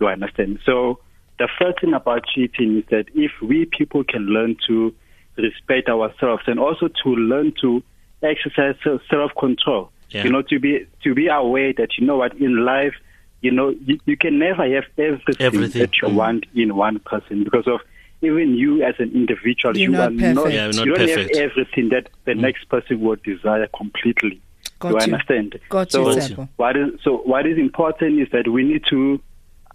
You 0.00 0.06
understand? 0.08 0.60
So 0.64 1.00
the 1.38 1.48
first 1.58 1.80
thing 1.80 1.94
about 1.94 2.24
cheating 2.34 2.78
is 2.78 2.84
that 2.90 3.06
if 3.14 3.32
we 3.42 3.66
people 3.66 4.04
can 4.04 4.26
learn 4.26 4.56
to 4.68 4.94
respect 5.36 5.88
ourselves 5.88 6.42
and 6.46 6.60
also 6.60 6.88
to 7.02 7.08
learn 7.10 7.52
to 7.62 7.82
exercise 8.22 8.74
self 9.10 9.30
control. 9.38 9.90
Yeah. 10.10 10.24
You 10.24 10.30
know, 10.30 10.42
to 10.42 10.58
be 10.58 10.86
to 11.04 11.14
be 11.14 11.28
aware 11.28 11.72
that 11.74 11.90
you 11.98 12.06
know 12.06 12.16
what 12.16 12.34
in 12.38 12.64
life, 12.64 12.94
you 13.42 13.50
know, 13.50 13.70
you, 13.84 13.98
you 14.06 14.16
can 14.16 14.38
never 14.38 14.68
have 14.74 14.84
everything, 14.98 15.36
Everything. 15.38 15.80
that 15.82 15.96
you 16.02 16.08
Mm. 16.08 16.14
want 16.14 16.46
in 16.54 16.74
one 16.76 16.98
person 17.00 17.44
because 17.44 17.66
of 17.68 17.80
even 18.22 18.54
you 18.54 18.82
as 18.82 18.94
an 18.98 19.12
individual, 19.14 19.76
You're 19.76 19.90
you 19.92 19.96
not 19.96 20.08
are 20.08 20.10
not, 20.10 20.52
Yeah, 20.52 20.64
you're 20.64 20.72
not 20.74 20.86
you 20.86 20.94
don't 20.94 21.08
perfect. 21.08 21.36
have 21.36 21.50
everything 21.50 21.88
that 21.90 22.08
the 22.26 22.34
next 22.34 22.68
person 22.68 23.00
would 23.00 23.22
desire 23.22 23.66
completely. 23.76 24.40
got 24.78 24.88
you 24.90 24.96
you 24.96 25.02
understand? 25.02 25.58
got 25.70 25.90
so 25.90 26.10
you 26.10 26.16
Got 26.16 26.30
you. 26.30 26.36
Tepo 26.36 26.48
what 26.56 26.76
is 26.76 26.88
so 27.04 27.16
what 27.18 27.46
is 27.46 27.56
important 27.56 28.20
is 28.20 28.28
that 28.32 28.48
we 28.48 28.62
need 28.64 28.82
to 28.90 29.20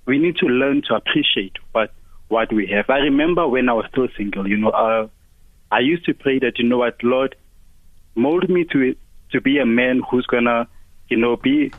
we 0.05 0.19
need 0.19 0.36
to 0.38 0.47
learn 0.47 0.81
to 0.88 0.95
appreciate 0.95 1.53
what 1.71 1.91
what 2.27 2.51
we 2.53 2.67
have. 2.67 2.89
I 2.89 2.97
remember 2.99 3.47
when 3.47 3.69
I 3.69 3.73
was 3.73 3.86
still 3.91 4.08
single, 4.17 4.47
you 4.47 4.58
know, 4.58 4.69
uh, 4.69 5.08
I 5.71 5.79
used 5.79 6.05
to 6.05 6.13
pray 6.13 6.39
that 6.39 6.60
you 6.60 6.65
know 6.67 6.77
what, 6.79 6.97
Lord, 7.03 7.36
mold 8.15 8.49
me 8.49 8.65
to 8.71 8.95
to 9.32 9.41
be 9.41 9.60
a 9.60 9.65
man 9.65 10.01
who's 10.10 10.25
gonna, 10.25 10.67
you 11.10 11.17
know, 11.17 11.36
be 11.36 11.71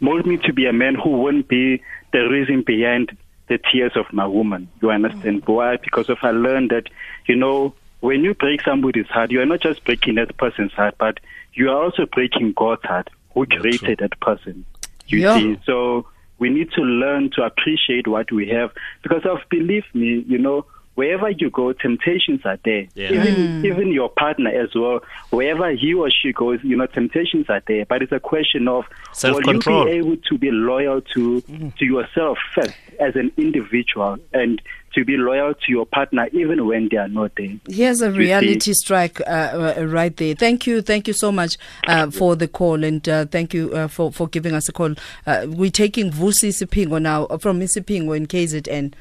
mold 0.00 0.26
me 0.26 0.36
to 0.38 0.52
be 0.52 0.66
a 0.66 0.72
man 0.72 0.94
who 0.94 1.10
won't 1.10 1.48
be 1.48 1.82
the 2.12 2.28
reason 2.28 2.62
behind 2.66 3.16
the 3.48 3.58
tears 3.72 3.92
of 3.96 4.06
my 4.12 4.26
woman. 4.26 4.70
You 4.80 4.90
understand 4.90 5.44
mm. 5.44 5.48
why? 5.48 5.76
Because 5.76 6.06
if 6.08 6.18
I 6.22 6.30
learned 6.30 6.70
that, 6.70 6.84
you 7.26 7.36
know, 7.36 7.74
when 8.00 8.22
you 8.24 8.34
break 8.34 8.62
somebody's 8.62 9.06
heart, 9.06 9.30
you 9.30 9.40
are 9.40 9.46
not 9.46 9.60
just 9.60 9.84
breaking 9.84 10.14
that 10.16 10.36
person's 10.38 10.72
heart, 10.72 10.94
but 10.98 11.18
you 11.54 11.68
are 11.70 11.82
also 11.82 12.06
breaking 12.06 12.54
God's 12.56 12.84
heart, 12.84 13.08
who 13.34 13.46
created 13.46 13.98
that 13.98 14.18
person. 14.20 14.64
You 15.06 15.20
Yeah. 15.20 15.38
see, 15.38 15.58
so 15.66 16.06
we 16.38 16.48
need 16.48 16.70
to 16.72 16.82
learn 16.82 17.30
to 17.32 17.42
appreciate 17.42 18.06
what 18.06 18.32
we 18.32 18.48
have 18.48 18.70
because 19.02 19.24
of 19.26 19.40
believe 19.50 19.84
me, 19.94 20.24
you 20.26 20.38
know, 20.38 20.64
wherever 20.94 21.30
you 21.30 21.50
go, 21.50 21.72
temptations 21.72 22.40
are 22.44 22.58
there. 22.64 22.86
Yeah. 22.94 23.12
Even 23.12 23.64
even 23.64 23.92
your 23.92 24.08
partner 24.08 24.50
as 24.50 24.74
well, 24.74 25.00
wherever 25.30 25.70
he 25.70 25.94
or 25.94 26.10
she 26.10 26.32
goes, 26.32 26.58
you 26.62 26.76
know, 26.76 26.86
temptations 26.86 27.46
are 27.48 27.62
there. 27.66 27.84
But 27.86 28.02
it's 28.02 28.12
a 28.12 28.20
question 28.20 28.68
of 28.68 28.84
Self-control. 29.12 29.84
Will 29.84 29.94
you 29.94 30.02
be 30.02 30.08
able 30.08 30.16
to 30.22 30.38
be 30.38 30.50
loyal 30.50 31.00
to 31.14 31.40
to 31.40 31.84
yourself 31.84 32.38
first 32.54 32.74
as 33.00 33.16
an 33.16 33.32
individual 33.36 34.18
and 34.32 34.60
to 34.94 35.04
be 35.04 35.16
loyal 35.16 35.54
to 35.54 35.66
your 35.68 35.86
partner 35.86 36.26
even 36.32 36.66
when 36.66 36.88
they 36.90 36.96
are 36.96 37.08
not 37.08 37.30
there. 37.36 37.48
Here's 37.68 38.02
a 38.02 38.06
You 38.06 38.12
see. 38.12 38.18
reality 38.18 38.72
strike 38.72 39.20
uh, 39.20 39.74
uh, 39.78 39.84
right 39.86 40.14
there. 40.16 40.34
Thank 40.34 40.66
you, 40.66 40.82
thank 40.82 41.06
you 41.06 41.14
so 41.14 41.30
much 41.30 41.56
uh, 41.86 42.10
for 42.10 42.34
the 42.34 42.48
call, 42.48 42.82
and 42.82 43.08
uh, 43.08 43.24
thank 43.26 43.54
you 43.54 43.72
uh, 43.72 43.86
for 43.88 44.10
for 44.12 44.26
giving 44.28 44.52
us 44.54 44.68
a 44.68 44.72
call. 44.72 44.94
Uh, 45.26 45.46
we're 45.48 45.70
taking 45.70 46.10
Vusi 46.10 46.48
Sipingo 46.50 47.00
now 47.00 47.26
from 47.38 47.60
Isipingo 47.60 48.16
in 48.16 48.26
KZN. 48.26 48.92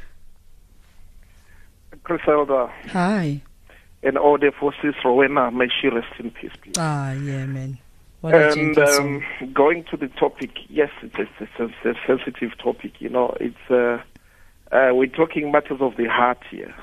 Griselda 2.09 2.71
Hi. 2.87 3.41
and 4.03 4.17
all 4.17 4.37
the 4.37 4.51
forces 4.51 4.95
Rowena, 5.05 5.51
may 5.51 5.67
she 5.69 5.87
rest 5.87 6.07
in 6.19 6.31
peace, 6.31 6.51
please. 6.61 6.73
Ah, 6.77 7.11
yeah, 7.13 7.45
man. 7.45 7.77
What 8.21 8.35
and 8.35 8.77
um, 8.77 9.23
going 9.53 9.85
to 9.91 9.95
the 9.97 10.07
topic, 10.09 10.49
yes, 10.67 10.89
it's 11.01 11.15
a, 11.15 11.21
it's 11.39 11.59
a, 11.59 11.63
it's 11.65 11.85
a 11.85 12.07
sensitive 12.07 12.57
topic. 12.57 12.99
You 12.99 13.09
know, 13.09 13.37
it's 13.39 13.55
uh, 13.71 14.01
uh, 14.75 14.89
we're 14.93 15.05
talking 15.07 15.51
matters 15.51 15.79
of 15.79 15.95
the 15.95 16.07
heart 16.09 16.39
here. 16.51 16.73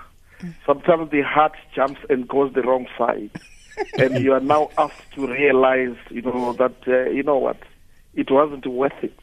Sometimes 0.64 1.10
the 1.10 1.22
heart 1.22 1.52
jumps 1.74 2.00
and 2.08 2.26
goes 2.28 2.52
the 2.54 2.62
wrong 2.62 2.86
side, 2.96 3.30
and 3.98 4.22
you 4.22 4.32
are 4.32 4.40
now 4.40 4.70
asked 4.78 5.12
to 5.14 5.26
realize, 5.26 5.96
you 6.10 6.22
know, 6.22 6.52
that 6.54 6.74
uh, 6.88 7.10
you 7.10 7.22
know 7.22 7.36
what, 7.38 7.58
it 8.14 8.30
wasn't 8.30 8.66
worth 8.66 8.92
it. 9.02 9.18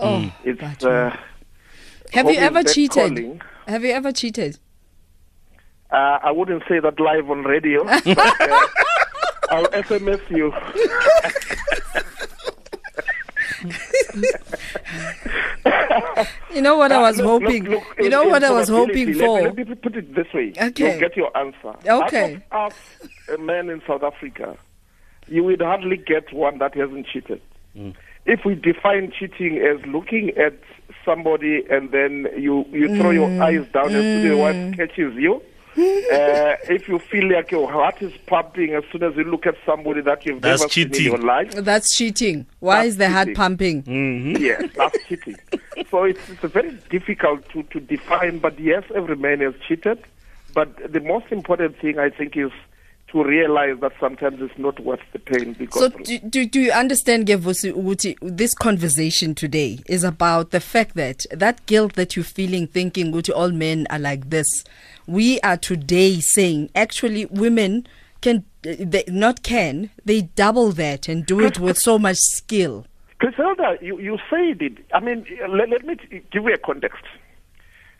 oh, 0.00 0.30
It's 0.44 0.84
uh, 0.84 1.16
have 2.12 2.28
you 2.30 2.38
ever 2.38 2.62
cheated? 2.62 2.90
calling. 3.16 3.40
Have 3.66 3.84
you 3.84 3.92
ever 3.92 4.12
cheated? 4.12 4.58
Uh, 5.94 6.18
I 6.24 6.30
wouldn't 6.32 6.64
say 6.68 6.80
that 6.80 6.98
live 6.98 7.30
on 7.30 7.44
radio. 7.44 7.84
but, 8.04 8.06
uh, 8.06 8.66
I'll 9.50 9.66
SMS 9.68 10.20
you. 10.30 10.52
You 16.52 16.60
know 16.62 16.76
what 16.76 16.92
I 16.92 16.96
Uh, 16.96 17.00
was 17.02 17.16
look, 17.18 17.42
hoping. 17.42 17.64
look, 17.64 17.72
look, 17.88 17.98
you 17.98 18.08
know 18.10 18.24
what 18.24 18.44
I 18.44 18.50
was 18.50 18.68
probability, 18.70 19.12
hoping 19.12 19.18
let 19.18 19.26
for. 19.26 19.38
me- 19.38 19.62
Let 19.64 19.68
me 19.68 19.74
put 19.74 19.96
it 19.96 20.14
this 20.14 20.26
way. 20.32 20.52
Okay. 20.60 20.90
You'll 20.90 21.00
get 21.00 21.16
your 21.16 21.36
answer. 21.36 21.74
Okay. 21.86 22.42
Out 22.52 22.72
of 22.72 22.72
us, 22.72 23.08
a 23.34 23.38
man 23.38 23.70
in 23.70 23.82
South 23.86 24.02
Africa, 24.02 24.56
you 25.28 25.42
would 25.44 25.60
hardly 25.60 25.96
get 25.96 26.32
one 26.32 26.58
that 26.58 26.74
hasn't 26.76 27.06
cheated. 27.06 27.40
If 28.26 28.44
we 28.44 28.54
define 28.54 29.12
cheating 29.18 29.58
as 29.58 29.84
looking 29.86 30.30
at 30.38 30.54
somebody 31.04 31.64
and 31.70 31.90
then 31.90 32.26
you, 32.38 32.64
you 32.70 32.96
throw 32.96 33.10
your 33.10 33.28
Mm. 33.28 33.42
eyes 33.42 33.66
down 33.72 33.86
and 33.86 34.22
soon 34.22 34.28
the 34.28 34.36
wife 34.36 34.76
catches 34.76 35.14
you. 35.16 35.42
Uh, 35.76 36.56
if 36.68 36.88
you 36.88 36.98
feel 36.98 37.30
like 37.32 37.50
your 37.50 37.70
heart 37.70 38.00
is 38.02 38.12
pumping 38.26 38.74
as 38.74 38.84
soon 38.92 39.02
as 39.02 39.14
you 39.16 39.24
look 39.24 39.46
at 39.46 39.56
somebody 39.66 40.00
that 40.02 40.24
you've 40.24 40.40
That's 40.40 40.62
never 40.62 40.70
seen 40.72 40.90
cheating. 40.90 41.06
in 41.06 41.12
your 41.12 41.20
life, 41.20 41.52
That's 41.54 41.96
cheating. 41.96 42.46
Why 42.60 42.76
That's 42.76 42.88
is 42.88 42.96
the 42.98 43.10
heart 43.10 43.26
cheating. 43.28 43.34
pumping? 43.36 44.36
yes, 44.40 44.70
that's 44.76 44.98
cheating. 45.08 45.36
So 45.90 46.04
it's, 46.04 46.28
it's 46.30 46.40
very 46.52 46.72
difficult 46.90 47.48
to, 47.50 47.62
to 47.64 47.80
define, 47.80 48.38
but 48.38 48.58
yes, 48.58 48.84
every 48.94 49.16
man 49.16 49.40
has 49.40 49.54
cheated. 49.66 50.02
But 50.54 50.92
the 50.92 51.00
most 51.00 51.26
important 51.30 51.78
thing, 51.78 51.98
I 51.98 52.10
think, 52.10 52.36
is 52.36 52.52
to 53.14 53.22
realize 53.22 53.78
that 53.80 53.92
sometimes 54.00 54.40
it's 54.40 54.58
not 54.58 54.78
worth 54.80 55.00
the 55.12 55.20
pain 55.20 55.52
because 55.56 55.80
So 55.80 55.88
do, 55.88 56.18
do, 56.18 56.46
do 56.46 56.60
you 56.60 56.72
understand, 56.72 57.28
Gevusi, 57.28 57.72
ukuthi 57.72 58.16
this 58.20 58.54
conversation 58.54 59.36
today 59.36 59.78
is 59.86 60.02
about 60.02 60.50
the 60.50 60.58
fact 60.58 60.96
that 60.96 61.24
that 61.30 61.64
guilt 61.66 61.92
that 61.94 62.16
you're 62.16 62.24
feeling, 62.24 62.66
thinking 62.66 63.12
ukuthi 63.12 63.30
all 63.34 63.52
men 63.52 63.86
are 63.90 64.00
like 64.00 64.30
this, 64.30 64.64
we 65.06 65.38
are 65.40 65.56
today 65.56 66.18
saying 66.18 66.70
actually 66.74 67.26
women 67.26 67.86
can, 68.20 68.44
they 68.62 69.04
not 69.06 69.44
can, 69.44 69.90
they 70.04 70.22
double 70.22 70.72
that 70.72 71.06
and 71.06 71.24
do 71.24 71.40
it 71.40 71.60
with 71.60 71.78
so 71.78 72.00
much 72.00 72.16
skill. 72.16 72.84
Griselda, 73.20 73.78
you, 73.80 74.00
you 74.00 74.18
said 74.28 74.60
it. 74.60 74.78
I 74.92 74.98
mean, 74.98 75.24
let, 75.48 75.68
let 75.70 75.84
me 75.84 75.96
give 76.32 76.42
you 76.42 76.52
a 76.52 76.58
context. 76.58 77.04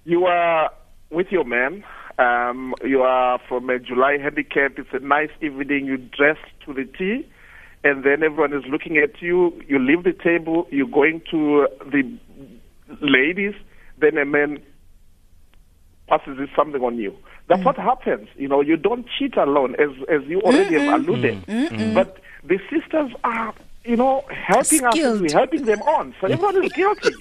You 0.04 0.24
are 0.24 0.72
with 1.10 1.28
your 1.30 1.44
man. 1.44 1.84
Um, 2.18 2.74
you 2.84 3.02
are 3.02 3.40
from 3.48 3.68
a 3.70 3.78
July 3.78 4.18
handicap. 4.18 4.78
It's 4.78 4.88
a 4.92 5.00
nice 5.00 5.30
evening. 5.40 5.86
You 5.86 5.96
dress 5.96 6.36
to 6.64 6.72
the 6.72 6.84
T, 6.84 7.26
and 7.82 8.04
then 8.04 8.22
everyone 8.22 8.52
is 8.52 8.64
looking 8.70 8.96
at 8.98 9.20
you. 9.20 9.52
You 9.66 9.78
leave 9.78 10.04
the 10.04 10.12
table. 10.12 10.66
You're 10.70 10.86
going 10.86 11.22
to 11.32 11.66
the 11.90 12.16
ladies. 13.00 13.54
Then 13.98 14.16
a 14.18 14.24
man 14.24 14.58
passes 16.08 16.38
something 16.54 16.82
on 16.82 16.98
you. 16.98 17.16
That's 17.48 17.60
Mm. 17.62 17.64
what 17.66 17.76
happens. 17.76 18.28
You 18.36 18.48
know, 18.48 18.60
you 18.60 18.76
don't 18.76 19.06
cheat 19.18 19.36
alone, 19.36 19.74
as 19.76 19.90
as 20.08 20.22
you 20.26 20.40
already 20.42 20.78
have 20.78 21.00
alluded. 21.00 21.44
But 21.94 22.18
the 22.44 22.58
sisters 22.70 23.10
are, 23.24 23.54
you 23.84 23.96
know, 23.96 24.24
helping 24.30 24.84
us. 24.84 24.94
We're 25.20 25.32
helping 25.32 25.64
them 25.64 25.82
on. 25.82 26.14
So 26.20 26.26
everyone 26.28 26.64
is 26.64 26.72
guilty. 26.72 27.12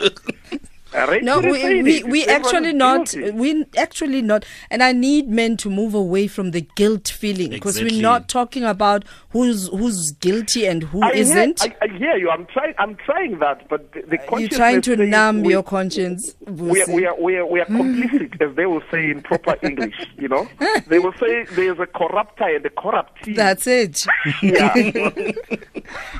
Ray 0.94 1.22
No, 1.22 1.40
we, 1.40 1.82
we, 1.82 2.04
we 2.04 2.26
actually 2.26 2.74
not. 2.74 3.10
guilty. 3.12 3.32
We 3.32 3.66
actually 3.78 4.22
not. 4.22 4.46
And 4.70 4.84
I 4.84 4.92
need 4.92 5.28
men 5.30 5.58
to 5.58 5.70
move 5.70 5.94
away 5.94 6.28
from 6.28 6.52
the 6.52 6.62
guilt 6.76 7.08
feeling 7.08 7.50
because 7.52 7.78
Exactly. 7.78 7.98
we're 7.98 8.02
not 8.02 8.28
talking 8.30 8.64
about 8.64 9.04
who's 9.30 9.68
who's 9.70 10.12
guilty 10.12 10.66
and 10.68 10.84
who 10.84 11.02
I 11.02 11.14
hear, 11.14 11.48
not 11.48 11.62
I, 11.62 11.76
I 11.82 11.88
hear 11.98 12.16
you. 12.18 12.30
I'm 12.30 12.46
trying. 12.48 12.74
I'm 12.78 12.96
trying 12.96 13.40
that, 13.40 13.68
but 13.70 13.92
the, 13.94 14.02
the 14.04 14.40
You're 14.40 14.50
trying 14.50 14.82
to 14.82 14.92
consciousness 14.92 15.10
numb 15.10 15.42
we- 15.44 15.54
your 15.54 15.64
conscience. 15.64 16.36
We 16.46 16.82
are, 16.82 16.90
we 16.94 17.06
are, 17.06 17.16
we 17.20 17.38
are, 17.38 17.46
we 17.46 17.60
are 17.62 17.66
complicit, 17.66 18.42
as 18.50 18.56
they 18.56 18.66
will 18.66 18.84
say 18.92 19.10
in 19.10 19.22
proper 19.22 19.58
English. 19.64 19.96
You 20.18 20.28
know, 20.28 20.48
they 20.88 21.00
will 21.00 21.14
say 21.20 21.46
there's 21.52 21.80
a 21.80 21.86
corruptor 21.88 22.56
and 22.56 22.66
a 22.66 22.70
corruptee. 22.70 23.34
That's 23.34 23.66
it. 23.68 24.06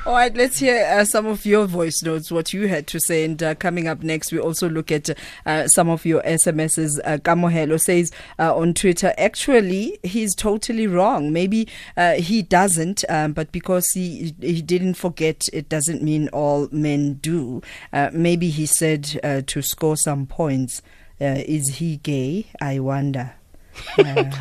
All 0.06 0.12
right, 0.12 0.34
let's 0.36 0.58
hear 0.58 0.84
uh, 0.84 1.04
some 1.04 1.26
of 1.26 1.46
your 1.46 1.66
voice 1.66 2.02
notes, 2.02 2.30
what 2.30 2.52
you 2.52 2.68
had 2.68 2.86
to 2.88 3.00
say. 3.00 3.24
And 3.24 3.42
uh, 3.42 3.54
coming 3.54 3.88
up 3.88 4.02
next, 4.02 4.32
we 4.32 4.38
also 4.38 4.63
look 4.68 4.90
at 4.92 5.10
uh, 5.46 5.68
some 5.68 5.88
of 5.88 6.04
your 6.04 6.22
SMSs. 6.22 6.98
Uh, 7.04 7.18
Kamohelo 7.18 7.80
says 7.80 8.12
uh, 8.38 8.56
on 8.56 8.74
Twitter, 8.74 9.14
actually, 9.18 9.98
he's 10.02 10.34
totally 10.34 10.86
wrong. 10.86 11.32
Maybe 11.32 11.68
uh, 11.96 12.14
he 12.14 12.42
doesn't, 12.42 13.04
um, 13.08 13.32
but 13.32 13.52
because 13.52 13.90
he 13.92 14.34
he 14.40 14.62
didn't 14.62 14.94
forget, 14.94 15.48
it 15.52 15.68
doesn't 15.68 16.02
mean 16.02 16.28
all 16.28 16.68
men 16.70 17.14
do. 17.14 17.62
Uh, 17.92 18.10
maybe 18.12 18.50
he 18.50 18.66
said 18.66 19.20
uh, 19.22 19.42
to 19.46 19.62
score 19.62 19.96
some 19.96 20.26
points. 20.26 20.82
Is 21.20 21.76
he 21.76 21.96
gay? 21.98 22.48
I 22.60 22.80
wonder. 22.80 23.34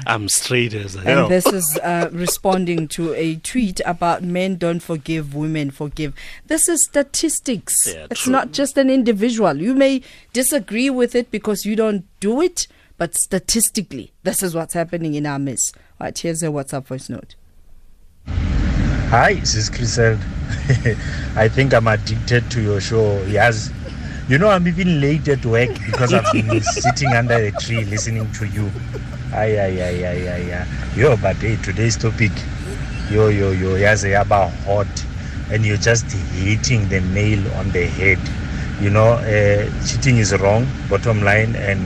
I'm 0.07 0.29
straight 0.29 0.73
as 0.73 0.95
hell. 0.95 1.23
And 1.23 1.31
this 1.31 1.45
is 1.45 1.79
uh, 1.83 2.09
responding 2.11 2.87
to 2.89 3.13
a 3.13 3.35
tweet 3.37 3.81
about 3.85 4.23
men 4.23 4.57
don't 4.57 4.81
forgive, 4.81 5.35
women 5.35 5.71
forgive. 5.71 6.13
This 6.47 6.67
is 6.67 6.83
statistics. 6.83 7.75
Yeah, 7.87 8.07
it's 8.11 8.23
true. 8.23 8.31
not 8.31 8.51
just 8.51 8.77
an 8.77 8.89
individual. 8.89 9.57
You 9.57 9.73
may 9.73 10.01
disagree 10.33 10.89
with 10.89 11.15
it 11.15 11.31
because 11.31 11.65
you 11.65 11.75
don't 11.75 12.05
do 12.19 12.41
it, 12.41 12.67
but 12.97 13.15
statistically, 13.15 14.11
this 14.23 14.43
is 14.43 14.55
what's 14.55 14.73
happening 14.73 15.15
in 15.15 15.25
our 15.25 15.39
midst. 15.39 15.75
All 15.99 16.05
right, 16.05 16.17
here's 16.17 16.43
a 16.43 16.47
WhatsApp 16.47 16.85
voice 16.85 17.09
note. 17.09 17.35
Hi, 18.27 19.35
this 19.35 19.55
is 19.55 19.69
Chriselle. 19.69 20.19
I 21.35 21.47
think 21.47 21.73
I'm 21.73 21.87
addicted 21.87 22.49
to 22.51 22.61
your 22.61 22.81
show. 22.81 23.23
Yes. 23.25 23.69
You 24.29 24.37
know, 24.37 24.49
I'm 24.49 24.65
even 24.69 25.01
late 25.01 25.27
at 25.27 25.45
work 25.45 25.69
because 25.85 26.13
I've 26.13 26.31
been 26.31 26.61
sitting 26.63 27.11
under 27.13 27.33
a 27.35 27.51
tree 27.51 27.83
listening 27.83 28.31
to 28.31 28.45
you. 28.45 28.71
Ay, 29.33 29.59
ay, 29.59 29.81
ay, 29.81 30.05
ay, 30.05 30.27
ay, 30.29 30.53
ay. 30.53 30.65
Yo, 30.95 31.17
but 31.17 31.35
hey, 31.41 31.57
today's 31.57 31.97
topic, 31.97 32.31
yo, 33.11 33.27
yo, 33.27 33.51
yo, 33.51 33.75
yes, 33.75 34.05
about 34.05 34.49
hot. 34.63 34.87
And 35.51 35.65
you're 35.65 35.75
just 35.75 36.09
hitting 36.09 36.87
the 36.87 37.01
nail 37.01 37.51
on 37.59 37.69
the 37.71 37.85
head. 37.85 38.17
You 38.81 38.91
know, 38.91 39.19
uh, 39.19 39.67
cheating 39.85 40.15
is 40.19 40.31
wrong, 40.39 40.67
bottom 40.89 41.21
line, 41.21 41.57
and 41.57 41.81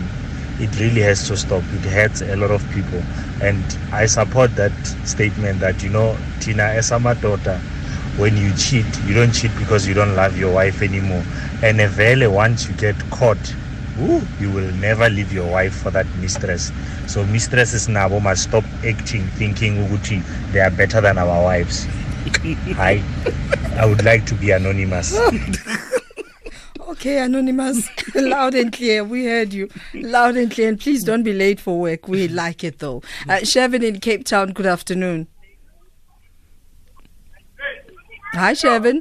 it 0.62 0.80
really 0.80 1.02
has 1.02 1.26
to 1.30 1.38
stop. 1.38 1.64
It 1.74 1.90
hurts 1.90 2.22
a 2.22 2.36
lot 2.36 2.52
of 2.52 2.62
people. 2.70 3.02
And 3.42 3.64
I 3.92 4.06
support 4.06 4.56
that 4.58 4.72
statement 5.10 5.60
that, 5.62 5.82
you 5.82 5.90
know, 5.90 6.16
Tina, 6.40 6.64
as 6.64 6.92
a 6.92 7.00
daughter, 7.16 7.60
when 8.18 8.36
you 8.36 8.54
cheat, 8.56 8.86
you 9.06 9.14
don't 9.14 9.32
cheat 9.32 9.52
because 9.58 9.88
you 9.88 9.94
don't 9.94 10.16
love 10.16 10.38
your 10.38 10.54
wife 10.54 10.82
anymore. 10.82 11.24
And 11.64 11.80
vele, 11.92 12.32
once 12.32 12.68
you 12.68 12.74
get 12.76 12.96
caught, 13.12 13.38
ooh, 14.00 14.22
you 14.40 14.52
will 14.52 14.72
never 14.76 15.10
leave 15.10 15.32
your 15.32 15.50
wife 15.50 15.76
for 15.76 15.92
that 15.92 16.08
mistress. 16.18 16.72
So 17.08 17.24
mistresses 17.26 17.88
now 17.88 18.08
must 18.20 18.44
stop 18.44 18.64
acting, 18.86 19.28
thinking 19.38 19.76
Uguti, 19.76 20.24
they 20.52 20.60
are 20.60 20.72
better 20.72 21.00
than 21.00 21.18
our 21.18 21.44
wives. 21.44 21.86
Hi, 22.76 23.02
I 23.78 23.86
would 23.86 24.04
like 24.04 24.26
to 24.26 24.36
be 24.36 24.52
anonymous. 24.52 25.18
Okay, 26.90 27.20
Anonymous, 27.20 27.88
loud 28.16 28.56
and 28.56 28.74
clear. 28.74 29.04
We 29.04 29.26
heard 29.26 29.54
you 29.54 29.70
loud 29.94 30.36
and 30.36 30.50
clear. 30.50 30.70
And 30.70 30.80
please 30.80 31.04
don't 31.04 31.22
be 31.22 31.34
late 31.34 31.60
for 31.60 31.80
work. 31.80 32.08
We 32.08 32.28
like 32.28 32.64
it 32.64 32.80
though. 32.80 33.04
Uh, 33.30 33.40
Shevin 33.44 33.84
in 33.84 34.00
Cape 34.00 34.26
Town, 34.26 34.52
good 34.52 34.66
afternoon. 34.66 35.28
Hi, 38.38 38.54
Shevin. 38.54 39.00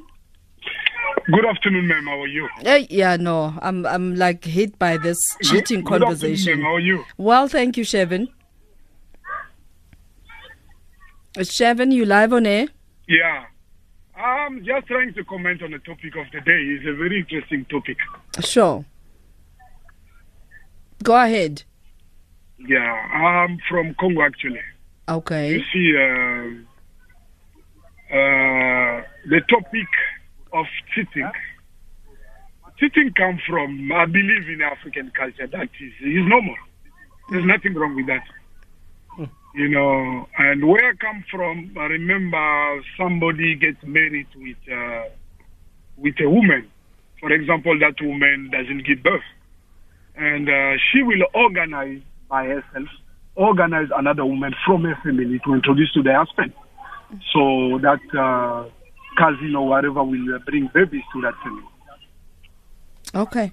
Good 1.26 1.44
afternoon, 1.44 1.88
ma'am. 1.88 2.06
How 2.06 2.22
are 2.22 2.26
you? 2.26 2.48
Uh, 2.64 2.80
yeah, 2.88 3.16
no, 3.16 3.54
I'm 3.60 3.84
I'm 3.84 4.14
like 4.14 4.44
hit 4.44 4.78
by 4.78 4.96
this 4.96 5.18
cheating 5.42 5.82
Good 5.82 6.00
conversation. 6.00 6.52
afternoon, 6.52 6.62
ma'am. 6.62 6.66
How 6.70 6.74
are 6.76 6.80
you? 6.80 7.04
Well, 7.18 7.46
thank 7.46 7.76
you, 7.76 7.84
Shevin. 7.84 8.28
Seven, 11.42 11.90
you 11.92 12.06
live 12.06 12.32
on 12.32 12.46
air? 12.46 12.68
Yeah. 13.08 13.44
I'm 14.16 14.64
just 14.64 14.86
trying 14.86 15.12
to 15.12 15.24
comment 15.24 15.62
on 15.62 15.72
the 15.72 15.78
topic 15.80 16.16
of 16.16 16.24
the 16.32 16.40
day. 16.40 16.62
It's 16.74 16.86
a 16.86 16.94
very 16.96 17.18
interesting 17.20 17.66
topic. 17.66 17.98
Sure. 18.40 18.86
Go 21.02 21.14
ahead. 21.14 21.64
Yeah, 22.58 22.78
I'm 22.80 23.58
from 23.68 23.94
Congo 24.00 24.22
actually. 24.22 24.62
Okay. 25.06 25.58
You 25.58 25.62
see, 25.70 25.94
uh, 28.10 28.16
uh, 28.16 29.02
the 29.28 29.40
topic 29.48 29.88
of 30.52 30.66
cheating. 30.94 31.30
Cheating 32.78 33.12
comes 33.14 33.40
from, 33.48 33.90
I 33.92 34.04
believe 34.06 34.48
in 34.48 34.60
African 34.62 35.10
culture, 35.16 35.46
that 35.46 35.70
is, 35.80 35.92
is 36.00 36.26
normal. 36.26 36.56
There's 37.30 37.44
nothing 37.44 37.74
wrong 37.74 37.96
with 37.96 38.06
that. 38.06 38.22
You 39.54 39.68
know, 39.68 40.28
and 40.36 40.68
where 40.68 40.90
I 40.90 40.94
come 40.96 41.24
from, 41.30 41.74
I 41.78 41.84
remember 41.84 42.82
somebody 42.98 43.54
gets 43.54 43.82
married 43.82 44.26
with 44.36 44.58
uh, 44.70 45.04
with 45.96 46.14
a 46.20 46.28
woman. 46.28 46.70
For 47.20 47.32
example, 47.32 47.78
that 47.78 47.94
woman 48.04 48.50
doesn't 48.52 48.86
give 48.86 49.02
birth, 49.02 49.24
and 50.14 50.46
uh, 50.50 50.76
she 50.92 51.02
will 51.02 51.24
organize 51.32 52.02
by 52.28 52.44
herself, 52.44 52.88
organize 53.34 53.88
another 53.96 54.26
woman 54.26 54.54
from 54.66 54.84
her 54.84 54.98
family 55.02 55.40
to 55.46 55.54
introduce 55.54 55.90
to 55.92 56.02
the 56.02 56.12
husband, 56.14 56.52
so 57.32 57.78
that 57.80 58.04
uh, 58.14 58.68
cousin 59.16 59.54
or 59.56 59.68
whatever 59.68 60.02
will 60.04 60.38
bring 60.40 60.70
babies 60.74 61.02
to 61.12 61.20
that 61.22 61.34
family. 61.42 61.62
Okay. 63.14 63.52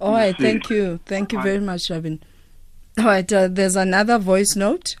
All 0.00 0.12
right. 0.12 0.36
Thank 0.38 0.70
you. 0.70 1.00
Thank 1.06 1.32
you 1.32 1.42
very 1.42 1.60
much, 1.60 1.90
Robin. 1.90 2.22
All 2.98 3.06
right. 3.06 3.32
Uh, 3.32 3.48
there's 3.48 3.76
another 3.76 4.18
voice 4.18 4.54
note. 4.54 4.96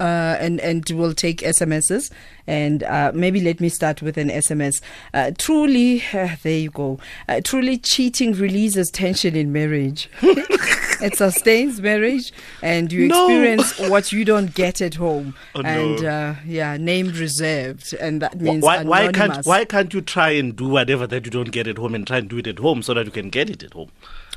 Uh, 0.00 0.36
and 0.38 0.60
and 0.60 0.88
we'll 0.90 1.12
take 1.12 1.38
SMSs 1.38 2.10
and 2.46 2.82
uh, 2.84 3.12
maybe 3.14 3.40
let 3.40 3.60
me 3.60 3.68
start 3.68 4.00
with 4.00 4.16
an 4.16 4.28
SMS. 4.30 4.80
Uh, 5.12 5.32
truly, 5.36 6.02
uh, 6.14 6.36
there 6.42 6.58
you 6.58 6.70
go. 6.70 6.98
Uh, 7.28 7.40
truly, 7.44 7.76
cheating 7.78 8.32
releases 8.32 8.90
tension 8.90 9.36
in 9.36 9.52
marriage. 9.52 10.08
it 10.22 11.16
sustains 11.16 11.80
marriage, 11.80 12.32
and 12.62 12.90
you 12.92 13.08
No. 13.08 13.26
experience 13.26 13.90
what 13.90 14.12
you 14.12 14.24
don't 14.24 14.54
get 14.54 14.80
at 14.80 14.94
home. 14.94 15.34
Oh, 15.54 15.60
no. 15.62 15.68
and 15.68 16.04
uh, 16.04 16.34
yeah, 16.46 16.76
named 16.76 17.16
reserved, 17.16 17.92
and 17.94 18.22
that 18.22 18.40
means 18.40 18.62
Why, 18.62 18.84
why 18.84 19.10
can't 19.12 19.44
why 19.44 19.64
can't 19.64 19.92
you 19.92 20.00
try 20.00 20.30
and 20.30 20.54
do 20.54 20.68
whatever 20.68 21.06
that 21.06 21.24
you 21.24 21.30
don't 21.30 21.50
get 21.50 21.66
at 21.66 21.78
home 21.78 21.94
and 21.94 22.06
try 22.06 22.18
and 22.18 22.28
do 22.28 22.38
it 22.38 22.46
at 22.46 22.58
home 22.60 22.82
so 22.82 22.94
that 22.94 23.04
you 23.06 23.10
can 23.12 23.30
get 23.30 23.50
it 23.50 23.62
at 23.62 23.72
home? 23.72 23.90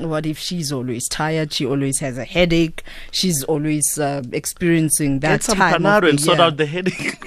What 0.09 0.25
if 0.25 0.37
she's 0.37 0.71
always 0.71 1.07
tired? 1.07 1.53
She 1.53 1.65
always 1.65 1.99
has 1.99 2.17
a 2.17 2.25
headache. 2.25 2.83
She's 3.11 3.43
always 3.43 3.97
uh, 3.99 4.23
experiencing 4.31 5.19
that 5.19 5.41
Get 5.41 5.43
some 5.43 5.57
time 5.57 5.73
of 5.73 5.81
Panado 5.81 6.01
the 6.01 6.09
and 6.09 6.21
sort 6.21 6.39
out 6.39 6.57
the 6.57 6.65
headache. 6.65 7.23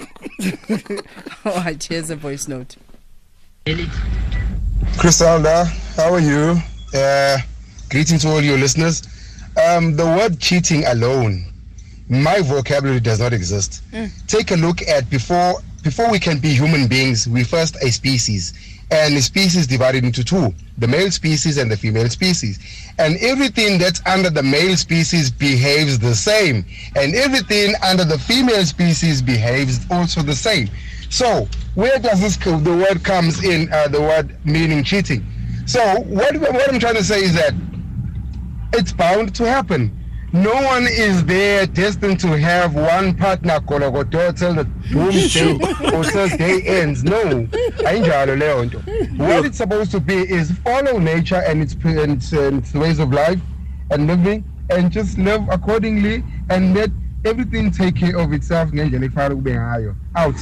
All 1.44 1.54
right, 1.56 1.82
here's 1.82 2.10
a 2.10 2.16
voice 2.16 2.48
note. 2.48 2.76
Griselda, 4.98 5.64
how 5.96 6.12
are 6.12 6.20
you? 6.20 6.56
Uh, 6.94 7.38
greetings 7.90 8.22
to 8.22 8.28
all 8.28 8.42
your 8.42 8.58
listeners. 8.58 9.02
Um, 9.56 9.96
the 9.96 10.04
word 10.04 10.38
cheating 10.38 10.84
alone, 10.86 11.46
my 12.08 12.40
vocabulary 12.40 13.00
does 13.00 13.20
not 13.20 13.32
exist. 13.32 13.82
Take 14.26 14.50
a 14.50 14.56
look 14.56 14.82
at 14.82 15.08
before 15.10 15.62
before 15.84 16.10
we 16.10 16.18
can 16.18 16.38
be 16.38 16.48
human 16.48 16.88
beings, 16.88 17.28
we 17.28 17.44
first 17.44 17.76
a 17.82 17.90
species, 17.92 18.54
and 18.90 19.22
species 19.22 19.66
divided 19.66 20.04
into 20.04 20.24
two: 20.24 20.54
the 20.78 20.88
male 20.88 21.10
species 21.10 21.58
and 21.58 21.70
the 21.70 21.76
female 21.76 22.08
species. 22.08 22.58
And 22.98 23.16
everything 23.18 23.78
that's 23.78 24.00
under 24.06 24.30
the 24.30 24.42
male 24.42 24.76
species 24.76 25.30
behaves 25.30 25.98
the 25.98 26.14
same, 26.14 26.64
and 26.96 27.14
everything 27.14 27.74
under 27.82 28.04
the 28.04 28.18
female 28.18 28.64
species 28.64 29.22
behaves 29.22 29.84
also 29.90 30.22
the 30.22 30.34
same. 30.34 30.68
So 31.10 31.48
where 31.74 31.98
does 31.98 32.20
this 32.20 32.36
the 32.36 32.86
word 32.88 33.04
comes 33.04 33.42
in? 33.44 33.72
Uh, 33.72 33.88
the 33.88 34.00
word 34.00 34.36
meaning 34.44 34.84
cheating. 34.84 35.24
So 35.66 35.80
what 36.02 36.36
what 36.36 36.72
I'm 36.72 36.78
trying 36.78 36.96
to 36.96 37.04
say 37.04 37.22
is 37.22 37.34
that 37.34 37.54
it's 38.72 38.92
bound 38.92 39.34
to 39.36 39.46
happen. 39.46 39.96
No 40.34 40.52
one 40.52 40.88
is 40.88 41.24
there 41.26 41.64
destined 41.64 42.18
to 42.18 42.36
have 42.36 42.74
one 42.74 43.14
partner 43.14 43.60
kolokoto 43.60 44.36
till 44.36 44.54
the 44.54 44.64
doomsday 44.90 45.52
or 45.96 46.02
till 46.02 46.28
day 46.36 46.60
ends. 46.62 47.04
No. 47.04 47.46
Ayinjalo 47.86 48.36
leyo 48.36 48.64
nto. 48.68 49.16
What 49.16 49.44
it's 49.44 49.58
supposed 49.58 49.92
to 49.92 50.00
be 50.00 50.14
is 50.14 50.50
follow 50.50 50.98
nature 50.98 51.40
and 51.46 51.62
its, 51.62 51.74
and 51.74 52.32
and 52.32 52.58
its 52.58 52.74
ways 52.74 52.98
of 52.98 53.12
life 53.12 53.38
and 53.92 54.08
living 54.08 54.42
and 54.70 54.90
just 54.90 55.18
live 55.18 55.48
accordingly 55.50 56.24
and 56.50 56.74
let 56.74 56.90
everything 57.24 57.70
take 57.70 57.94
care 57.94 58.16
of 58.18 58.32
itself 58.32 58.72
ngendlela 58.72 59.06
efanele 59.06 59.36
kube 59.36 59.54
ngayo. 59.54 59.94
Out. 60.16 60.34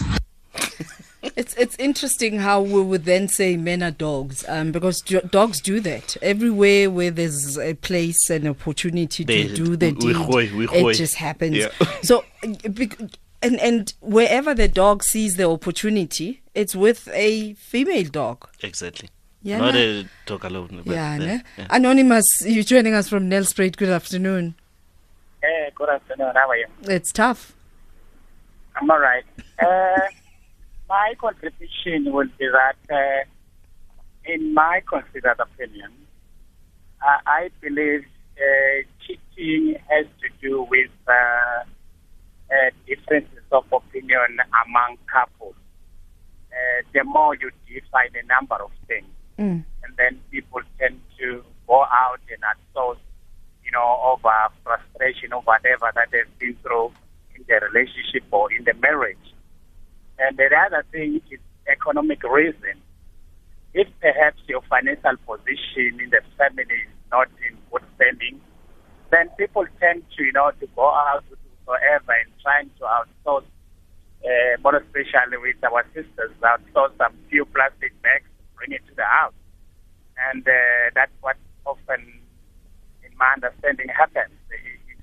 It's 1.36 1.54
it's 1.54 1.76
interesting 1.78 2.38
how 2.40 2.60
we 2.60 2.82
would 2.82 3.04
then 3.04 3.28
say 3.28 3.56
men 3.56 3.82
are 3.82 3.90
dogs, 3.90 4.44
um, 4.48 4.70
because 4.72 5.00
do- 5.00 5.20
dogs 5.30 5.60
do 5.60 5.80
that 5.80 6.16
everywhere 6.22 6.90
where 6.90 7.10
there's 7.10 7.58
a 7.58 7.74
place 7.74 8.28
and 8.30 8.46
opportunity 8.48 9.24
They- 9.24 9.48
to 9.48 9.54
do 9.54 9.76
the 9.76 9.90
we 9.92 9.92
deed. 10.12 10.16
gooi, 10.16 10.52
we. 10.52 10.68
It 10.68 10.94
just 10.94 11.14
happens. 11.16 11.56
Yeah. 11.56 11.68
So, 12.02 12.24
uh, 12.44 12.86
and 13.42 13.58
and 13.60 13.92
wherever 14.00 14.54
the 14.54 14.68
dog 14.68 15.02
sees 15.02 15.36
the 15.36 15.48
opportunity, 15.48 16.42
it's 16.54 16.76
with 16.76 17.08
a 17.12 17.54
female 17.54 18.04
dog. 18.08 18.48
exactly. 18.62 19.08
Yeah, 19.44 19.58
Not 19.58 19.74
nah. 19.74 19.80
a 19.80 20.04
talk 20.26 20.44
alone. 20.44 20.82
but, 20.86 20.94
Yeah, 20.94 21.18
ne? 21.18 21.42
yeah. 21.58 21.66
Anonymous, 21.70 22.26
you're 22.46 22.62
joining 22.62 22.94
us 22.94 23.08
from 23.08 23.28
Nelspruit. 23.28 23.76
Good 23.76 23.88
afternoon. 23.88 24.54
Hey, 25.42 25.70
good 25.74 25.88
afternoon. 25.88 26.30
How 26.36 26.48
are 26.48 26.56
you? 26.56 26.66
It's 26.82 27.10
tough. 27.10 27.52
I'm 28.76 28.88
all 28.88 29.00
right. 29.00 29.24
Uh, 29.60 29.98
my 30.92 31.14
contribution 31.18 32.12
would 32.12 32.36
be 32.36 32.46
that, 32.58 32.76
uh, 32.92 33.24
in 34.26 34.52
my 34.52 34.82
considered 34.86 35.40
opinion, 35.40 35.90
uh, 37.00 37.18
I 37.26 37.48
believe 37.62 38.04
uh, 38.36 38.76
cheating 39.02 39.76
has 39.88 40.04
to 40.20 40.28
do 40.46 40.66
with 40.68 40.90
uh, 41.08 41.12
uh, 41.14 42.70
differences 42.86 43.46
of 43.50 43.64
opinion 43.72 44.36
among 44.66 44.98
couples. 45.10 45.54
Uh, 46.52 46.82
the 46.92 47.04
more 47.04 47.34
you 47.36 47.50
in 47.68 48.16
a 48.22 48.26
number 48.26 48.56
of 48.56 48.70
things, 48.86 49.06
Mm. 49.38 49.64
and 49.82 49.96
then 49.96 50.20
people 50.30 50.60
tend 50.78 51.00
to 51.18 51.42
go 51.66 51.82
out 51.84 52.20
and 52.30 52.40
outsource, 52.50 52.98
you 53.64 53.70
know, 53.70 53.88
over 54.12 54.30
frustration 54.62 55.32
or 55.32 55.40
whatever 55.42 55.90
that 55.94 56.08
they've 56.12 56.38
been 56.38 56.54
through 56.62 56.92
in 57.34 57.42
the 57.48 57.58
relationship 57.68 58.24
or 58.30 58.52
in 58.52 58.62
the 58.64 58.74
marriage. 58.74 59.31
And 60.22 60.36
the 60.36 60.48
other 60.54 60.84
thing 60.92 61.20
is 61.30 61.40
economic 61.66 62.22
reason. 62.22 62.78
If 63.74 63.88
perhaps 64.00 64.38
your 64.46 64.62
financial 64.70 65.16
position 65.26 65.98
in 65.98 66.10
the 66.10 66.20
family 66.38 66.62
is 66.62 66.94
not 67.10 67.28
in 67.48 67.56
good 67.70 67.82
standing, 67.96 68.40
then 69.10 69.28
people 69.38 69.64
tend 69.80 70.04
to, 70.16 70.24
you 70.24 70.32
know, 70.32 70.50
to 70.60 70.66
go 70.76 70.86
out 70.88 71.24
whatever 71.64 72.12
and 72.12 72.30
trying 72.42 72.70
to 72.78 72.84
outsource, 72.84 73.48
uh, 74.24 74.54
more 74.62 74.76
especially 74.76 75.38
with 75.40 75.56
our 75.64 75.84
sisters, 75.94 76.30
outsource 76.42 76.96
some 76.98 77.14
few 77.30 77.44
plastic 77.46 77.90
bags 78.02 78.28
bring 78.56 78.72
it 78.72 78.86
to 78.88 78.94
the 78.94 79.04
house. 79.04 79.34
And 80.30 80.46
uh, 80.46 80.90
that's 80.94 81.12
what 81.20 81.36
often, 81.66 82.00
in 83.02 83.16
my 83.18 83.32
understanding, 83.34 83.88
happens. 83.88 84.36
It's 84.50 85.02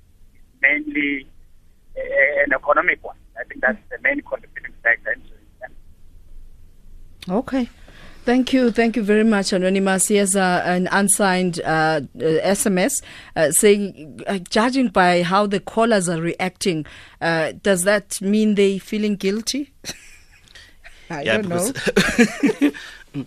mainly 0.61 1.27
uh, 1.97 2.43
an 2.45 2.53
economic 2.53 3.03
one. 3.03 3.17
I 3.37 3.43
think 3.45 3.61
that's 3.61 3.77
the 3.89 3.97
main 4.01 4.21
contributing 4.21 4.73
factor 4.83 5.11
into 5.11 5.27
it. 5.27 5.71
Okay. 7.29 7.69
Thank 8.25 8.53
you. 8.53 8.69
Thank 8.69 8.95
you 8.95 9.01
very 9.01 9.23
much, 9.23 9.53
Anonymous. 9.53 10.09
Here's 10.09 10.35
uh, 10.35 10.61
an 10.65 10.87
unsigned 10.91 11.59
uh, 11.61 11.67
uh, 11.67 12.01
SMS 12.15 13.01
uh, 13.35 13.51
saying, 13.51 14.21
uh, 14.27 14.37
judging 14.37 14.89
by 14.89 15.23
how 15.23 15.47
the 15.47 15.59
callers 15.59 16.07
are 16.07 16.21
reacting, 16.21 16.85
uh, 17.21 17.53
does 17.63 17.85
that 17.85 18.21
mean 18.21 18.53
they 18.55 18.77
feeling 18.77 19.15
guilty? 19.15 19.73
I 21.09 21.23
yeah, 21.23 21.37
don't 21.37 21.49
know. 21.49 22.71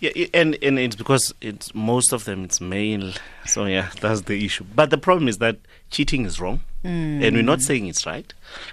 yeah, 0.00 0.26
and 0.34 0.58
and 0.60 0.80
it's 0.80 0.96
because 0.96 1.32
it's 1.40 1.72
most 1.72 2.12
of 2.12 2.24
them 2.24 2.42
it's 2.44 2.60
male. 2.60 3.12
So 3.46 3.66
yeah, 3.66 3.90
that's 4.00 4.22
the 4.22 4.44
issue. 4.44 4.64
But 4.74 4.90
the 4.90 4.98
problem 4.98 5.28
is 5.28 5.38
that 5.38 5.58
cheating 5.90 6.24
is 6.24 6.40
wrong, 6.40 6.62
and 6.84 7.34
we're 7.34 7.42
not 7.42 7.62
saying 7.62 7.86
it's 7.86 8.06
right. 8.06 8.32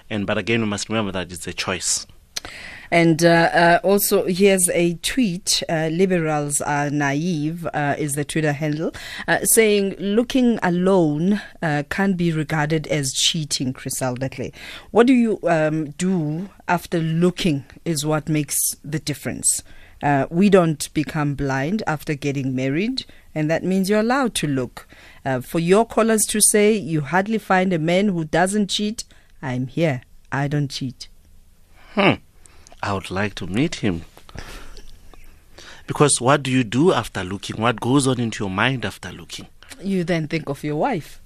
And 0.10 0.28
but 0.28 0.38
again, 0.38 0.62
we 0.62 0.68
must 0.68 0.90
remember 0.90 1.12
that 1.14 1.32
it's 1.32 1.48
a 1.48 1.54
choice. 1.54 2.06
And 2.94 3.24
uh, 3.24 3.50
uh, 3.54 3.80
also, 3.84 4.26
here's 4.26 4.68
a 4.70 4.96
tweet. 4.96 5.64
Uh, 5.70 5.88
liberals 5.94 6.60
are 6.60 6.90
naive, 6.90 7.66
uh, 7.74 7.96
is 7.98 8.16
the 8.16 8.26
Twitter 8.26 8.52
handle, 8.52 8.92
uh, 9.30 9.46
saying 9.46 9.96
looking 9.98 10.60
alone 10.62 11.42
uh, 11.62 11.84
can 11.90 12.14
be 12.14 12.34
regarded 12.34 12.88
as 12.88 13.14
cheating, 13.14 13.72
Griselda 13.72 14.28
Clay. 14.28 14.52
What 14.92 15.08
do 15.08 15.14
you 15.14 15.40
um, 15.44 15.92
do 15.92 16.50
after 16.68 17.00
looking 17.00 17.64
is 17.86 18.06
what 18.06 18.28
makes 18.28 18.76
the 18.84 19.00
difference. 19.00 19.64
Uh, 20.02 20.26
we 20.30 20.50
don't 20.50 20.92
become 20.94 21.36
blind 21.36 21.84
after 21.86 22.14
getting 22.14 22.56
married, 22.56 23.06
and 23.36 23.50
that 23.50 23.64
means 23.64 23.90
you're 23.90 24.00
allowed 24.00 24.34
to 24.36 24.48
look. 24.48 24.88
Uh, 25.24 25.42
for 25.42 25.60
your 25.60 25.86
callers 25.86 26.26
to 26.26 26.42
say 26.42 26.74
you 26.74 27.02
hardly 27.02 27.38
find 27.38 27.72
a 27.72 27.80
man 27.80 28.08
who 28.10 28.26
doesn't 28.26 28.70
cheat, 28.70 29.04
I'm 29.42 29.68
here. 29.68 30.02
I 30.32 30.48
don't 30.48 30.70
cheat. 30.70 31.08
hmm, 31.94 32.14
I 32.82 32.94
would 32.94 33.12
like 33.12 33.36
to 33.36 33.48
meet 33.48 33.76
him. 33.76 34.04
Because 35.88 36.22
what 36.22 36.44
do 36.44 36.52
you 36.52 36.64
do 36.64 36.94
after 36.94 37.24
looking? 37.24 37.62
What 37.62 37.82
goes 37.82 38.08
on 38.08 38.20
into 38.20 38.44
your 38.46 38.50
mind 38.52 38.86
after 38.86 39.12
looking? 39.12 39.48
You 39.84 40.04
then 40.04 40.28
think 40.28 40.48
of 40.50 40.64
your 40.64 40.78
wife. 40.78 41.22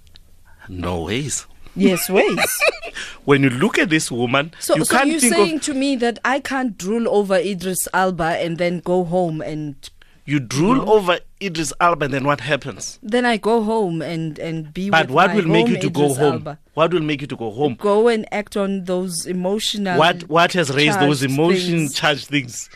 No 0.68 1.04
ways. 1.04 1.46
Yes, 1.76 2.10
ways. 2.10 2.38
When 3.26 3.44
you 3.44 3.50
look 3.50 3.78
at 3.80 3.90
this 3.90 4.10
woman, 4.12 4.54
So, 4.60 4.76
you 4.76 4.86
so 4.86 4.96
can't 4.98 5.10
you're 5.10 5.20
think 5.20 5.36
saying 5.36 5.56
of 5.56 5.62
to 5.64 5.74
me 5.74 5.96
that 5.98 6.20
I 6.24 6.40
can't 6.40 6.78
drool 6.78 7.10
over 7.10 7.36
Idris 7.36 7.88
Elba 7.94 8.38
and 8.40 8.58
then 8.58 8.80
go 8.80 9.04
home 9.04 9.42
and 9.42 9.76
you 10.28 10.40
drool 10.40 10.90
over 10.90 11.20
Idris 11.42 11.72
Elba, 11.80 12.06
and 12.06 12.14
then 12.14 12.24
what 12.24 12.40
happens? 12.42 12.98
then 13.04 13.26
I 13.26 13.38
go 13.38 13.62
home 13.64 14.02
and 14.02 14.40
and 14.40 14.74
be 14.74 14.90
But 14.90 15.08
with 15.08 15.16
what 15.16 15.28
my 15.30 15.36
will 15.36 15.48
make 15.48 15.68
you 15.68 15.80
to 15.80 15.90
go 15.90 16.06
Idris 16.06 16.18
home? 16.18 16.34
Elba. 16.34 16.60
What 16.74 16.94
will 16.94 17.02
make 17.02 17.22
you 17.22 17.28
to 17.28 17.36
go 17.36 17.52
home? 17.52 17.76
Go 17.76 18.08
and 18.08 18.26
act 18.34 18.58
on 18.58 18.86
those 18.86 19.26
emotional. 19.28 20.00
what 20.00 20.24
what 20.30 20.54
has 20.54 20.74
raised 20.74 21.00
those 21.00 21.22
emotion 21.24 21.78
things. 21.80 21.94
charged 21.94 22.28
things? 22.28 22.70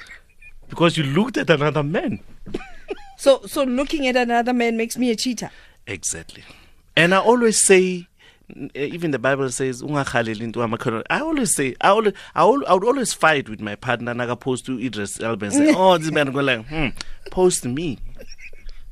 Because 0.70 0.98
you 0.98 1.04
looked 1.04 1.38
at 1.38 1.50
another 1.50 1.84
man. 1.84 2.20
So 3.18 3.42
so 3.48 3.64
looking 3.66 4.08
at 4.08 4.16
another 4.16 4.54
man 4.54 4.78
makes 4.78 4.98
me 4.98 5.10
a 5.12 5.16
cheater. 5.16 5.52
Exactly. 5.88 6.44
And 6.96 7.14
I 7.14 7.18
always 7.20 7.62
say, 7.62 8.08
even 8.74 9.12
the 9.12 9.20
Bible 9.20 9.50
says, 9.50 9.82
"Ungakhaleli 9.82 10.42
into 10.42 10.60
amakhono." 10.60 11.04
I 11.10 11.20
always 11.22 11.54
say, 11.56 11.76
I 11.82 11.90
always, 11.90 12.14
I, 12.36 12.42
al- 12.42 12.66
I 12.68 12.74
would 12.74 12.84
always 12.84 13.14
fight 13.14 13.50
with 13.50 13.62
my 13.62 13.76
partner, 13.76 14.12
and 14.12 14.22
I 14.22 14.36
post 14.36 14.66
to 14.68 14.80
Idris 14.80 15.20
Elba 15.20 15.46
and 15.46 15.54
say, 15.54 15.74
"Oh, 15.76 15.98
this 15.98 16.12
man 16.12 16.32
go 16.32 16.42
like, 16.42 16.66
hmm, 16.68 16.88
post 17.32 17.66
me 17.66 18.00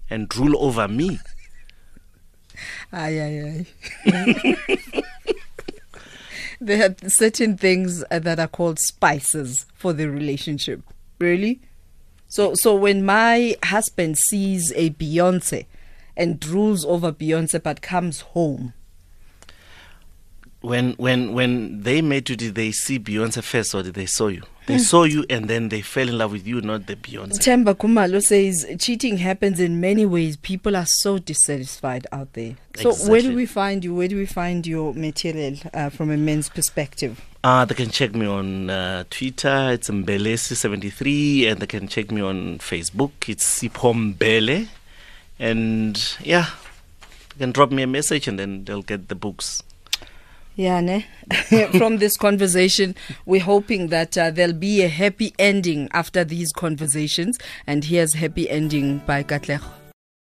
and 0.09 0.27
drool 0.29 0.57
over 0.63 0.87
me." 0.87 1.19
Aye, 2.91 3.19
aye, 3.19 3.65
aye. 4.07 5.03
there 6.61 6.89
are 6.89 7.09
certain 7.09 7.57
things 7.57 8.03
uh, 8.09 8.19
that 8.19 8.39
are 8.39 8.47
called 8.47 8.79
spices 8.79 9.65
for 9.75 9.93
the 9.93 10.09
relationship. 10.09 10.81
Really? 11.19 11.61
So, 12.27 12.55
so 12.55 12.75
when 12.75 13.05
my 13.05 13.55
husband 13.63 14.17
sees 14.17 14.73
a 14.75 14.89
Beyonce 14.91 15.65
and 16.15 16.39
drools 16.39 16.85
over 16.85 17.11
Beyonce 17.11 17.61
but 17.61 17.81
comes 17.81 18.21
home, 18.21 18.73
When 20.61 20.93
when 20.93 21.33
when 21.33 21.83
they 21.83 22.01
met 22.01 22.29
you, 22.29 22.35
did 22.35 22.55
they 22.55 22.71
see 22.71 22.97
Beyonce 22.99 23.43
first, 23.43 23.75
or 23.75 23.83
did 23.83 23.93
they 23.93 24.07
saw 24.07 24.27
you? 24.27 24.41
They 24.65 24.73
Hmm. 24.73 24.79
saw 24.79 25.03
you, 25.03 25.23
and 25.29 25.47
then 25.47 25.69
they 25.69 25.81
fell 25.81 26.09
in 26.09 26.17
love 26.17 26.31
with 26.33 26.45
you, 26.45 26.59
not 26.61 26.87
the 26.87 26.95
Beyonce. 26.95 27.37
Temba 27.39 27.73
Kumalo 27.75 28.21
says 28.21 28.65
cheating 28.79 29.17
happens 29.17 29.59
in 29.59 29.79
many 29.79 30.05
ways. 30.05 30.35
People 30.35 30.75
are 30.75 30.85
so 30.87 31.19
dissatisfied 31.19 32.05
out 32.11 32.33
there. 32.33 32.55
So, 32.75 32.93
where 33.09 33.21
do 33.21 33.33
we 33.35 33.45
find 33.45 33.83
you? 33.85 33.95
Where 33.95 34.07
do 34.09 34.17
we 34.17 34.25
find 34.25 34.65
your 34.67 34.93
material 34.93 35.55
uh, 35.73 35.89
from 35.89 36.09
a 36.11 36.17
men's 36.17 36.49
perspective? 36.49 37.21
Uh, 37.43 37.63
they 37.63 37.75
can 37.75 37.89
check 37.91 38.13
me 38.13 38.25
on 38.25 38.69
uh, 38.69 39.03
Twitter. 39.09 39.69
It's 39.71 39.89
Mbelesi73, 39.89 41.49
and 41.51 41.59
they 41.61 41.67
can 41.67 41.87
check 41.87 42.11
me 42.11 42.21
on 42.21 42.57
Facebook. 42.57 43.11
It's 43.27 43.61
Sipho 43.61 43.93
Mbele. 43.93 44.67
And 45.39 46.15
yeah, 46.23 46.47
you 47.35 47.39
can 47.39 47.51
drop 47.51 47.71
me 47.71 47.83
a 47.83 47.87
message, 47.87 48.27
and 48.27 48.37
then 48.39 48.65
they'll 48.65 48.81
get 48.81 49.07
the 49.07 49.15
books. 49.15 49.63
Yeah, 50.57 50.81
ne? 50.81 51.05
From 51.77 51.97
this 51.97 52.17
conversation, 52.17 52.95
we're 53.27 53.43
hoping 53.43 53.89
that 53.89 54.17
uh, 54.17 54.31
there'll 54.31 54.53
be 54.53 54.81
a 54.81 54.87
happy 54.87 55.31
ending 55.37 55.87
after 55.93 56.23
these 56.23 56.51
conversations. 56.51 57.37
And 57.67 57.85
here's 57.85 58.15
Happy 58.15 58.49
Ending 58.49 58.97
by 59.05 59.21
Katlego. 59.21 59.76